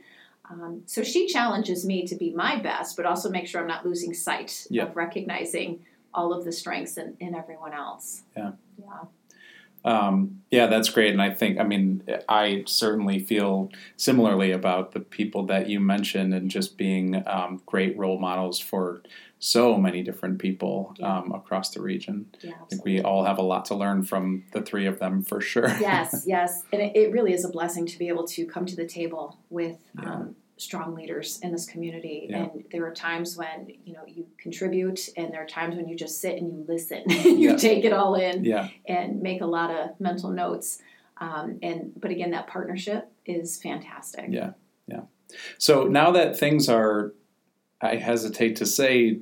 Um, 0.49 0.81
so 0.87 1.03
she 1.03 1.27
challenges 1.27 1.85
me 1.85 2.05
to 2.07 2.15
be 2.15 2.31
my 2.33 2.55
best, 2.57 2.97
but 2.97 3.05
also 3.05 3.29
make 3.29 3.45
sure 3.47 3.61
I'm 3.61 3.67
not 3.67 3.85
losing 3.85 4.13
sight 4.13 4.65
of 4.81 4.95
recognizing 4.95 5.85
all 6.13 6.33
of 6.33 6.43
the 6.43 6.51
strengths 6.51 6.97
in, 6.97 7.15
in 7.19 7.35
everyone 7.35 7.73
else. 7.73 8.23
Yeah. 8.35 8.51
Yeah. 8.79 9.03
Um, 9.85 10.41
yeah, 10.51 10.67
that's 10.67 10.89
great. 10.89 11.13
And 11.13 11.21
I 11.21 11.29
think, 11.33 11.59
I 11.59 11.63
mean, 11.63 12.03
I 12.27 12.63
certainly 12.67 13.19
feel 13.19 13.69
similarly 13.97 14.51
about 14.51 14.91
the 14.91 14.99
people 14.99 15.45
that 15.47 15.69
you 15.69 15.79
mentioned 15.79 16.33
and 16.33 16.49
just 16.51 16.77
being 16.77 17.23
um, 17.27 17.61
great 17.65 17.97
role 17.97 18.19
models 18.19 18.59
for 18.59 19.01
so 19.41 19.77
many 19.77 20.03
different 20.03 20.37
people 20.39 20.93
Yeah. 20.99 21.19
um, 21.19 21.31
across 21.31 21.69
the 21.69 21.81
region. 21.81 22.25
Yeah. 22.41 22.55
I 22.61 22.65
think 22.69 22.83
we 22.83 23.01
all 23.01 23.23
have 23.23 23.37
a 23.37 23.41
lot 23.41 23.63
to 23.65 23.75
learn 23.75 24.03
from 24.03 24.43
the 24.51 24.61
three 24.61 24.85
of 24.85 24.99
them 24.99 25.23
for 25.23 25.39
sure. 25.39 25.69
yes, 25.79 26.23
yes. 26.27 26.63
And 26.73 26.81
it, 26.81 26.95
it 26.95 27.11
really 27.13 27.31
is 27.33 27.45
a 27.45 27.49
blessing 27.49 27.85
to 27.85 27.97
be 27.97 28.09
able 28.09 28.27
to 28.27 28.45
come 28.45 28.65
to 28.65 28.75
the 28.75 28.85
table 28.85 29.37
with 29.49 29.77
Yeah. 30.01 30.25
Strong 30.59 30.93
leaders 30.93 31.39
in 31.41 31.51
this 31.51 31.65
community. 31.65 32.27
Yeah. 32.29 32.43
And 32.43 32.65
there 32.71 32.85
are 32.85 32.93
times 32.93 33.37
when, 33.37 33.71
you 33.85 33.93
know, 33.93 34.03
you 34.05 34.27
contribute 34.37 35.07
and 35.15 35.31
there 35.33 35.41
are 35.41 35.47
times 35.47 35.75
when 35.75 35.87
you 35.87 35.95
just 35.95 36.19
sit 36.19 36.37
and 36.37 36.51
you 36.51 36.65
listen. 36.67 37.03
you 37.07 37.51
Yeah. 37.51 37.55
take 37.55 37.85
it 37.85 37.93
all 37.93 38.15
in 38.15 38.43
yeah. 38.43 38.67
and 38.85 39.21
make 39.21 39.41
a 39.41 39.45
lot 39.45 39.71
of 39.71 39.99
mental 39.99 40.29
notes. 40.29 40.81
Um, 41.17 41.59
and 41.63 41.93
but 41.95 42.11
again, 42.11 42.31
that 42.31 42.47
partnership 42.47 43.09
is 43.25 43.61
fantastic. 43.61 44.25
Yeah. 44.29 44.51
yeah 44.87 45.01
So 45.57 45.85
now 45.85 46.11
that 46.11 46.37
things 46.37 46.67
are, 46.69 47.13
I 47.81 47.95
hesitate 47.95 48.57
to 48.57 48.65
say, 48.65 49.19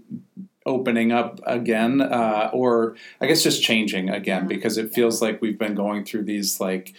opening 0.65 1.11
up 1.13 1.39
again, 1.45 2.01
uh, 2.01 2.49
or 2.51 2.95
I 3.21 3.27
guess 3.27 3.41
just 3.41 3.63
changing 3.63 4.09
again, 4.09 4.41
Yeah. 4.41 4.47
because 4.47 4.77
it 4.77 4.93
feels 4.93 5.21
like 5.21 5.41
we've 5.41 5.57
been 5.57 5.75
going 5.75 6.03
through 6.03 6.23
these 6.23 6.59
like 6.59 6.93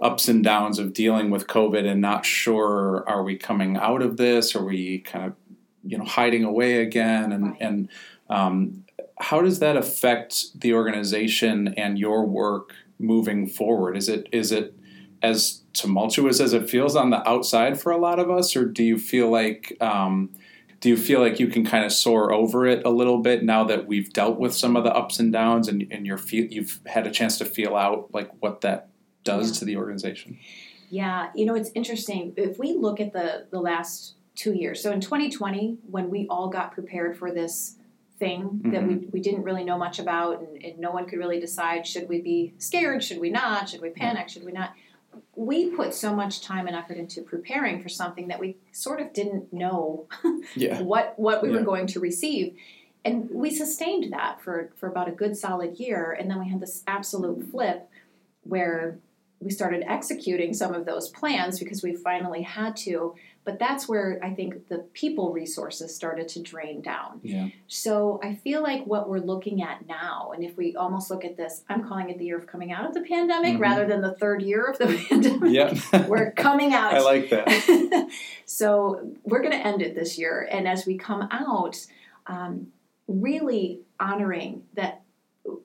ups 0.00 0.28
and 0.28 0.42
downs 0.42 0.78
of 0.78 0.92
dealing 0.92 1.30
with 1.30 1.46
COVID 1.46 1.86
and 1.86 2.00
not 2.00 2.26
sure 2.26 3.04
are 3.06 3.22
we 3.22 3.36
coming 3.36 3.76
out 3.76 4.02
of 4.02 4.16
this? 4.16 4.54
Are 4.54 4.64
we 4.64 4.98
kind 5.00 5.26
of 5.26 5.34
you 5.84 5.98
know 5.98 6.04
hiding 6.04 6.44
away 6.44 6.82
again? 6.82 7.32
And 7.32 7.56
and 7.60 7.88
um, 8.28 8.84
how 9.18 9.40
does 9.40 9.58
that 9.60 9.76
affect 9.76 10.60
the 10.60 10.74
organization 10.74 11.74
and 11.76 11.98
your 11.98 12.26
work 12.26 12.74
moving 12.98 13.46
forward? 13.46 13.96
Is 13.96 14.08
it 14.08 14.28
is 14.32 14.52
it 14.52 14.74
as 15.22 15.62
tumultuous 15.72 16.40
as 16.40 16.52
it 16.52 16.68
feels 16.68 16.94
on 16.94 17.10
the 17.10 17.26
outside 17.28 17.80
for 17.80 17.90
a 17.90 17.96
lot 17.96 18.18
of 18.18 18.30
us, 18.30 18.54
or 18.56 18.64
do 18.64 18.82
you 18.82 18.98
feel 18.98 19.30
like 19.30 19.76
um, 19.80 20.30
do 20.80 20.90
you 20.90 20.96
feel 20.96 21.20
like 21.20 21.40
you 21.40 21.46
can 21.46 21.64
kind 21.64 21.84
of 21.84 21.92
soar 21.92 22.32
over 22.32 22.66
it 22.66 22.84
a 22.84 22.90
little 22.90 23.18
bit 23.18 23.42
now 23.42 23.64
that 23.64 23.86
we've 23.86 24.12
dealt 24.12 24.38
with 24.38 24.54
some 24.54 24.76
of 24.76 24.84
the 24.84 24.94
ups 24.94 25.18
and 25.18 25.32
downs 25.32 25.66
and, 25.66 25.86
and 25.90 26.06
you're 26.06 26.18
feel, 26.18 26.44
you've 26.44 26.78
had 26.84 27.06
a 27.06 27.10
chance 27.10 27.38
to 27.38 27.46
feel 27.46 27.74
out 27.74 28.12
like 28.12 28.30
what 28.40 28.60
that 28.60 28.90
does 29.24 29.48
Yeah. 29.50 29.58
to 29.60 29.64
the 29.64 29.76
organization? 29.76 30.38
Yeah, 30.90 31.30
you 31.34 31.46
know, 31.46 31.54
it's 31.54 31.70
interesting. 31.74 32.34
If 32.36 32.58
we 32.58 32.74
look 32.74 33.00
at 33.00 33.12
the 33.12 33.46
the 33.50 33.60
last 33.60 34.14
two 34.34 34.52
years, 34.52 34.82
so 34.82 34.92
in 34.92 35.00
2020, 35.00 35.78
when 35.90 36.10
we 36.10 36.26
all 36.28 36.48
got 36.48 36.72
prepared 36.72 37.16
for 37.16 37.32
this 37.32 37.76
thing 38.18 38.60
that 38.66 38.86
we, 38.86 38.94
mm-hmm. 38.94 39.10
we 39.12 39.20
didn't 39.20 39.42
really 39.42 39.64
know 39.64 39.76
much 39.76 39.98
about 39.98 40.40
and, 40.40 40.62
and 40.62 40.78
no 40.78 40.92
one 40.92 41.04
could 41.06 41.18
really 41.18 41.40
decide 41.40 41.84
should 41.84 42.08
we 42.08 42.20
be 42.20 42.54
scared, 42.58 43.02
should 43.02 43.18
we 43.18 43.28
not, 43.28 43.68
should 43.68 43.80
we 43.80 43.90
panic, 43.90 44.28
should 44.28 44.44
we 44.44 44.52
not. 44.52 44.70
We 45.34 45.70
put 45.70 45.94
so 45.94 46.14
much 46.14 46.40
time 46.40 46.66
and 46.68 46.76
effort 46.76 46.96
into 46.96 47.22
preparing 47.22 47.82
for 47.82 47.88
something 47.88 48.28
that 48.28 48.38
we 48.38 48.56
sort 48.72 49.00
of 49.00 49.12
didn't 49.12 49.52
know 49.52 50.06
Yeah. 50.54 50.80
what 50.82 51.14
what 51.16 51.42
we 51.42 51.48
Yeah. 51.50 51.56
were 51.56 51.62
going 51.64 51.86
to 51.88 52.00
receive. 52.00 52.56
And 53.04 53.28
we 53.30 53.50
sustained 53.50 54.12
that 54.12 54.40
for, 54.40 54.70
for 54.76 54.88
about 54.88 55.08
a 55.08 55.12
good 55.12 55.36
solid 55.36 55.78
year. 55.78 56.12
And 56.18 56.30
then 56.30 56.38
we 56.38 56.48
had 56.48 56.60
this 56.60 56.82
absolute 56.86 57.50
flip 57.50 57.88
where 58.44 58.98
we 59.44 59.50
started 59.50 59.84
executing 59.86 60.54
some 60.54 60.74
of 60.74 60.86
those 60.86 61.08
plans 61.10 61.58
because 61.58 61.82
we 61.82 61.94
finally 61.94 62.42
had 62.42 62.74
to. 62.78 63.14
But 63.44 63.58
that's 63.58 63.86
where 63.86 64.18
I 64.22 64.30
think 64.32 64.68
the 64.68 64.78
people 64.94 65.30
resources 65.30 65.94
started 65.94 66.28
to 66.28 66.40
drain 66.40 66.80
down. 66.80 67.20
Yeah. 67.22 67.48
So 67.68 68.18
I 68.22 68.36
feel 68.36 68.62
like 68.62 68.86
what 68.86 69.06
we're 69.06 69.18
looking 69.18 69.62
at 69.62 69.86
now, 69.86 70.32
and 70.34 70.42
if 70.42 70.56
we 70.56 70.74
almost 70.76 71.10
look 71.10 71.26
at 71.26 71.36
this, 71.36 71.62
I'm 71.68 71.86
calling 71.86 72.08
it 72.08 72.16
the 72.18 72.24
year 72.24 72.38
of 72.38 72.46
coming 72.46 72.72
out 72.72 72.86
of 72.86 72.94
the 72.94 73.02
pandemic 73.02 73.56
Mhm. 73.56 73.60
rather 73.60 73.86
than 73.86 74.00
the 74.00 74.14
third 74.14 74.40
year 74.40 74.64
of 74.64 74.78
the 74.78 74.86
pandemic. 75.10 75.52
Yeah. 75.52 76.06
We're 76.08 76.30
coming 76.32 76.72
out. 76.72 76.94
I 76.94 77.00
like 77.00 77.28
that. 77.28 78.08
so 78.46 79.12
we're 79.24 79.40
going 79.42 79.52
to 79.52 79.66
end 79.66 79.82
it 79.82 79.94
this 79.94 80.18
year, 80.18 80.48
and 80.50 80.66
as 80.66 80.86
we 80.86 80.96
come 80.96 81.28
out, 81.30 81.76
um, 82.26 82.68
really 83.06 83.80
honoring 84.00 84.62
that 84.74 85.02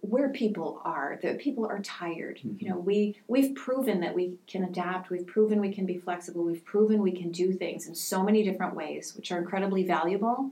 where 0.01 0.29
people 0.29 0.81
are 0.83 1.19
that 1.21 1.39
people 1.39 1.65
are 1.65 1.79
tired. 1.79 2.39
You 2.43 2.51
mm-hmm. 2.51 2.69
know 2.69 2.77
we 2.77 3.19
we've 3.27 3.55
proven 3.55 3.99
that 4.01 4.15
we 4.15 4.35
can 4.47 4.63
adapt. 4.63 5.09
We've 5.09 5.27
proven 5.27 5.59
we 5.59 5.73
can 5.73 5.85
be 5.85 5.97
flexible. 5.97 6.43
We've 6.43 6.65
proven 6.65 7.01
we 7.01 7.11
can 7.11 7.31
do 7.31 7.53
things 7.53 7.87
in 7.87 7.95
so 7.95 8.23
many 8.23 8.43
different 8.43 8.75
ways 8.75 9.13
which 9.15 9.31
are 9.31 9.37
incredibly 9.37 9.83
valuable. 9.83 10.51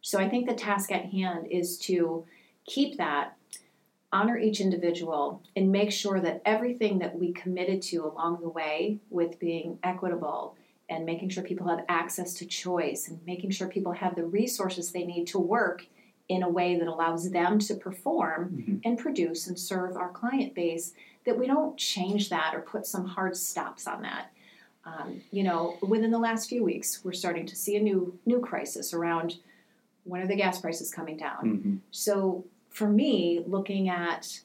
So 0.00 0.18
i 0.18 0.28
think 0.28 0.46
the 0.46 0.54
task 0.54 0.92
at 0.92 1.06
hand 1.06 1.46
is 1.50 1.78
to 1.78 2.26
keep 2.66 2.98
that 2.98 3.36
honor 4.14 4.38
each 4.38 4.60
individual 4.60 5.42
and 5.56 5.72
make 5.72 5.90
sure 5.90 6.20
that 6.20 6.40
everything 6.44 7.00
that 7.00 7.18
we 7.18 7.32
committed 7.32 7.82
to 7.82 8.04
along 8.04 8.40
the 8.40 8.48
way 8.48 9.00
with 9.10 9.40
being 9.40 9.76
equitable 9.82 10.56
and 10.88 11.04
making 11.04 11.28
sure 11.28 11.42
people 11.42 11.66
have 11.66 11.84
access 11.88 12.34
to 12.34 12.46
choice 12.46 13.08
and 13.08 13.18
making 13.26 13.50
sure 13.50 13.66
people 13.66 13.92
have 13.92 14.14
the 14.14 14.24
resources 14.24 14.92
they 14.92 15.04
need 15.04 15.26
to 15.26 15.38
work 15.38 15.86
in 16.28 16.42
a 16.42 16.48
way 16.48 16.78
that 16.78 16.88
allows 16.88 17.30
them 17.30 17.58
to 17.58 17.74
perform 17.74 18.50
Mhm. 18.56 18.80
and 18.84 18.98
produce 18.98 19.46
and 19.46 19.58
serve 19.58 19.96
our 19.96 20.10
client 20.10 20.54
base 20.54 20.94
that 21.24 21.38
we 21.38 21.46
don't 21.46 21.76
change 21.76 22.30
that 22.30 22.54
or 22.54 22.60
put 22.60 22.86
some 22.86 23.04
hard 23.06 23.36
stops 23.36 23.86
on 23.86 24.02
that 24.02 24.30
um, 24.86 25.20
you 25.30 25.42
know 25.42 25.76
within 25.82 26.10
the 26.10 26.18
last 26.18 26.48
few 26.48 26.62
weeks 26.64 27.04
we're 27.04 27.12
starting 27.12 27.44
to 27.46 27.56
see 27.56 27.76
a 27.76 27.80
new 27.80 28.18
new 28.26 28.40
crisis 28.40 28.92
around 28.94 29.36
when 30.04 30.20
are 30.22 30.26
the 30.26 30.36
gas 30.36 30.60
prices 30.60 30.90
coming 30.92 31.16
down 31.16 31.42
Mhm. 31.44 31.78
so 31.90 32.44
for 32.70 32.88
me, 32.88 33.44
looking 33.46 33.88
at 33.88 34.40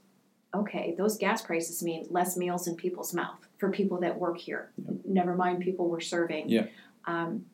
okay, 0.54 0.96
those 0.98 1.16
gas 1.18 1.42
prices 1.44 1.84
mean 1.84 2.06
less 2.10 2.36
meals 2.36 2.68
in 2.68 2.76
people's 2.76 3.14
mouth 3.14 3.48
for 3.58 3.70
people 3.70 4.00
that 4.00 4.20
work 4.20 4.38
here. 4.40 4.72
Never 5.06 5.36
mind 5.36 5.62
people 5.62 5.88
we're 5.88 6.00
serving. 6.00 6.50
Yeah. 6.50 6.66
Um, 7.06 7.46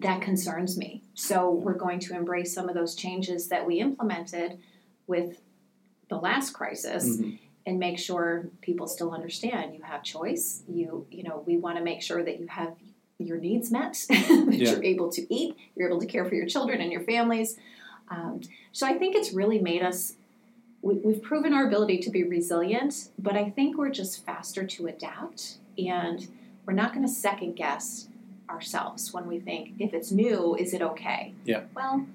that 0.00 0.20
concerns 0.22 0.76
me. 0.78 1.02
So 1.14 1.50
we're 1.50 1.74
going 1.74 1.98
to 2.00 2.14
embrace 2.14 2.52
some 2.52 2.68
of 2.68 2.74
those 2.74 2.94
changes 2.94 3.48
that 3.48 3.66
we 3.66 3.80
implemented 3.80 4.58
with 5.06 5.40
the 6.08 6.16
last 6.16 6.52
crisis 6.52 7.16
Mhm. 7.18 7.38
and 7.66 7.78
make 7.78 7.98
sure 7.98 8.48
people 8.60 8.86
still 8.86 9.12
understand 9.12 9.74
you 9.74 9.82
have 9.82 10.02
choice. 10.02 10.62
You 10.68 11.06
you 11.10 11.22
know, 11.22 11.42
we 11.46 11.56
want 11.56 11.78
to 11.78 11.84
make 11.84 12.02
sure 12.02 12.22
that 12.22 12.38
you 12.40 12.46
have 12.46 12.74
your 13.18 13.38
needs 13.38 13.70
met, 13.70 13.94
that 14.08 14.48
Yeah. 14.52 14.70
you're 14.72 14.84
able 14.84 15.10
to 15.10 15.34
eat, 15.34 15.56
you're 15.74 15.88
able 15.88 16.00
to 16.00 16.06
care 16.06 16.24
for 16.24 16.34
your 16.34 16.46
children 16.46 16.80
and 16.80 16.92
your 16.92 17.02
families. 17.02 17.58
Um, 18.08 18.40
so 18.72 18.86
I 18.86 18.94
think 18.96 19.16
it's 19.16 19.32
really 19.32 19.58
made 19.58 19.82
us. 19.82 20.14
We, 20.80 20.94
we've 20.98 21.20
proven 21.20 21.52
our 21.52 21.66
ability 21.66 21.98
to 21.98 22.10
be 22.10 22.22
resilient, 22.22 23.08
but 23.18 23.34
I 23.36 23.50
think 23.50 23.76
we're 23.76 23.90
just 23.90 24.24
faster 24.24 24.64
to 24.64 24.86
adapt, 24.86 25.58
and 25.76 26.28
we're 26.64 26.72
not 26.74 26.94
going 26.94 27.04
to 27.04 27.12
second 27.12 27.54
guess 27.56 28.07
ourselves 28.50 29.12
when 29.12 29.26
we 29.26 29.38
think 29.38 29.72
if 29.78 29.92
it's 29.94 30.10
new, 30.10 30.54
is 30.56 30.72
it 30.74 30.82
okay? 30.82 31.34
Yeah. 31.44 31.62
Well, 31.74 32.06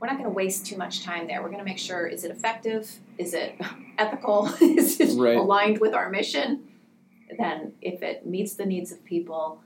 we're 0.00 0.06
not 0.06 0.16
going 0.18 0.28
to 0.28 0.34
waste 0.34 0.66
too 0.66 0.76
much 0.76 1.02
time 1.02 1.26
there. 1.26 1.42
We're 1.42 1.48
going 1.48 1.58
to 1.58 1.64
make 1.64 1.78
sure 1.78 2.06
is 2.06 2.24
it 2.24 2.30
effective? 2.30 2.90
Is 3.18 3.34
it 3.34 3.60
ethical? 3.98 4.46
is 4.60 5.00
it 5.00 5.18
Right. 5.18 5.36
aligned 5.36 5.78
with 5.80 5.94
our 5.94 6.10
mission? 6.10 6.64
Then, 7.38 7.72
if 7.82 8.02
it 8.02 8.26
meets 8.26 8.54
the 8.54 8.64
needs 8.64 8.90
of 8.92 9.04
people, 9.04 9.60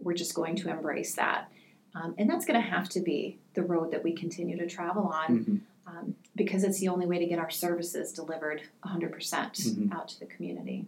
we're 0.00 0.14
just 0.14 0.34
going 0.34 0.56
to 0.56 0.70
embrace 0.70 1.14
that. 1.14 1.50
Um, 1.94 2.14
and 2.18 2.28
that's 2.30 2.44
going 2.44 2.60
to 2.60 2.66
have 2.66 2.88
to 2.90 3.00
be 3.00 3.38
the 3.54 3.62
road 3.62 3.90
that 3.92 4.02
we 4.04 4.12
continue 4.12 4.56
to 4.58 4.66
travel 4.66 5.04
on 5.08 5.38
Mhm. 5.44 5.60
um, 5.86 6.14
because 6.36 6.64
it's 6.64 6.78
the 6.80 6.88
only 6.88 7.06
way 7.06 7.18
to 7.18 7.26
get 7.26 7.38
our 7.38 7.50
services 7.50 8.12
delivered 8.12 8.62
100% 8.84 9.10
Mhm. 9.58 9.92
out 9.92 10.08
to 10.08 10.20
the 10.20 10.26
community. 10.26 10.86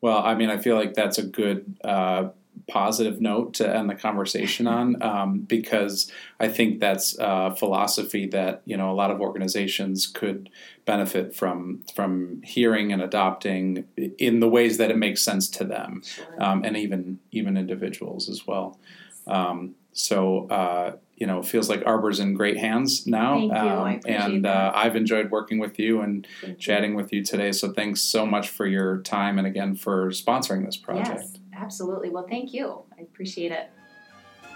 Well, 0.00 0.18
I 0.18 0.34
mean, 0.34 0.48
I 0.48 0.56
feel 0.58 0.74
like 0.76 0.94
that's 0.94 1.18
a 1.18 1.22
good 1.22 1.76
uh, 1.84 2.30
positive 2.68 3.20
note 3.20 3.54
to 3.54 3.76
end 3.76 3.90
the 3.90 3.94
conversation 3.94 4.66
on 4.66 5.02
um, 5.02 5.40
because 5.40 6.10
I 6.40 6.48
think 6.48 6.80
that's 6.80 7.16
a 7.18 7.54
philosophy 7.56 8.26
that 8.28 8.62
you 8.64 8.76
know 8.76 8.90
a 8.90 8.94
lot 8.94 9.10
of 9.10 9.20
organizations 9.20 10.06
could 10.06 10.50
benefit 10.84 11.34
from 11.34 11.82
from 11.94 12.42
hearing 12.42 12.92
and 12.92 13.02
adopting 13.02 13.84
in 14.18 14.40
the 14.40 14.48
ways 14.48 14.78
that 14.78 14.90
it 14.90 14.96
makes 14.96 15.22
sense 15.22 15.48
to 15.50 15.64
them, 15.64 16.02
um, 16.38 16.64
and 16.64 16.76
even 16.76 17.18
even 17.30 17.56
individuals 17.56 18.28
as 18.28 18.46
well. 18.46 18.78
Um, 19.26 19.74
so 19.92 20.48
uh, 20.48 20.96
you 21.22 21.26
know, 21.28 21.38
it 21.38 21.44
feels 21.46 21.68
like 21.68 21.84
Arbor's 21.86 22.18
in 22.18 22.34
great 22.34 22.56
hands 22.56 23.06
now, 23.06 23.38
you. 23.38 23.52
Um, 23.52 24.00
and 24.06 24.44
uh, 24.44 24.72
I've 24.74 24.96
enjoyed 24.96 25.30
working 25.30 25.60
with 25.60 25.78
you 25.78 26.00
and 26.00 26.26
Thank 26.40 26.54
you. 26.54 26.58
chatting 26.58 26.94
with 26.96 27.12
you 27.12 27.22
today. 27.22 27.52
So 27.52 27.72
thanks 27.72 28.00
so 28.00 28.26
much 28.26 28.48
for 28.48 28.66
your 28.66 28.98
time 29.02 29.38
and 29.38 29.46
again 29.46 29.76
for 29.76 30.08
sponsoring 30.08 30.66
this 30.66 30.76
project. 30.76 31.20
Yes, 31.20 31.38
absolutely. 31.62 32.10
Well, 32.10 32.26
thank 32.28 32.52
you. 32.52 32.82
I 32.98 33.02
appreciate 33.02 33.52
it. 33.52 33.70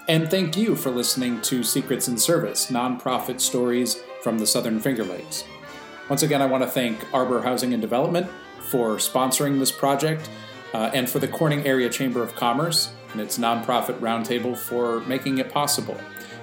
And 0.09 0.31
thank 0.31 0.57
you 0.57 0.77
for 0.77 0.91
listening 0.91 1.41
to 1.43 1.63
Secrets 1.63 2.09
in 2.09 2.17
Service 2.17 2.71
Nonprofit 2.71 3.41
Stories 3.41 4.03
from 4.23 4.39
the 4.39 4.47
Southern 4.47 4.81
Finger 4.81 5.05
Lakes. 5.05 5.45
Once 6.09 6.23
again, 6.23 6.41
I 6.41 6.47
want 6.47 6.63
to 6.63 6.69
thank 6.69 6.99
Arbor 7.13 7.43
Housing 7.43 7.73
and 7.73 7.81
Development 7.83 8.29
for 8.61 8.97
sponsoring 8.97 9.59
this 9.59 9.73
project 9.73 10.29
uh, 10.73 10.91
and 10.95 11.09
for 11.09 11.19
the 11.19 11.29
Corning 11.29 11.67
Area 11.67 11.89
Chamber 11.89 12.23
of 12.23 12.35
Commerce 12.37 12.93
and 13.13 13.21
its 13.21 13.39
nonprofit 13.39 13.99
roundtable 13.99 14.57
for 14.57 15.01
making 15.01 15.39
it 15.39 15.51
possible, 15.51 15.99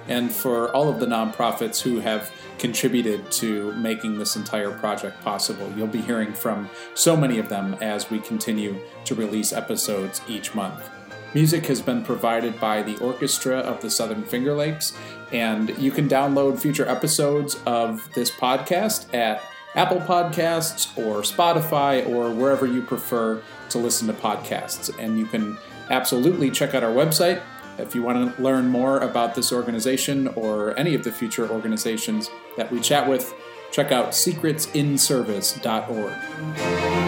and 0.08 0.30
for 0.30 0.74
all 0.74 0.88
of 0.88 1.00
the 1.00 1.06
nonprofits 1.06 1.80
who 1.80 2.00
have 2.00 2.30
contributed 2.58 3.30
to 3.32 3.72
making 3.74 4.18
this 4.18 4.36
entire 4.36 4.70
project 4.70 5.22
possible. 5.22 5.72
You'll 5.76 5.86
be 5.86 6.00
hearing 6.00 6.32
from 6.32 6.68
so 6.94 7.16
many 7.16 7.38
of 7.38 7.48
them 7.48 7.74
as 7.80 8.10
we 8.10 8.20
continue 8.20 8.78
to 9.04 9.14
release 9.14 9.52
episodes 9.52 10.20
each 10.28 10.54
month. 10.54 10.88
Music 11.34 11.66
has 11.66 11.82
been 11.82 12.04
provided 12.04 12.60
by 12.60 12.82
the 12.82 12.96
Orchestra 12.98 13.58
of 13.58 13.80
the 13.82 13.90
Southern 13.90 14.22
Finger 14.22 14.54
Lakes, 14.54 14.96
and 15.32 15.76
you 15.78 15.90
can 15.90 16.08
download 16.08 16.60
future 16.60 16.88
episodes 16.88 17.56
of 17.66 18.08
this 18.14 18.30
podcast 18.30 19.12
at 19.12 19.42
Apple 19.74 19.98
Podcasts 19.98 20.96
or 20.96 21.22
Spotify 21.22 22.08
or 22.08 22.30
wherever 22.30 22.66
you 22.66 22.82
prefer 22.82 23.42
to 23.70 23.78
listen 23.78 24.06
to 24.06 24.12
podcasts. 24.12 24.96
And 24.98 25.18
you 25.18 25.26
can 25.26 25.58
absolutely 25.90 26.50
check 26.50 26.74
out 26.74 26.84
our 26.84 26.92
website 26.92 27.42
if 27.78 27.94
you 27.94 28.02
want 28.02 28.36
to 28.36 28.42
learn 28.42 28.68
more 28.68 28.98
about 29.00 29.34
this 29.34 29.50
organization 29.52 30.28
or 30.28 30.78
any 30.78 30.94
of 30.94 31.04
the 31.04 31.12
future 31.12 31.48
organizations 31.48 32.30
that 32.56 32.70
we 32.70 32.80
chat 32.80 33.08
with. 33.08 33.34
Check 33.72 33.92
out 33.92 34.10
secretsinservice.org. 34.10 37.03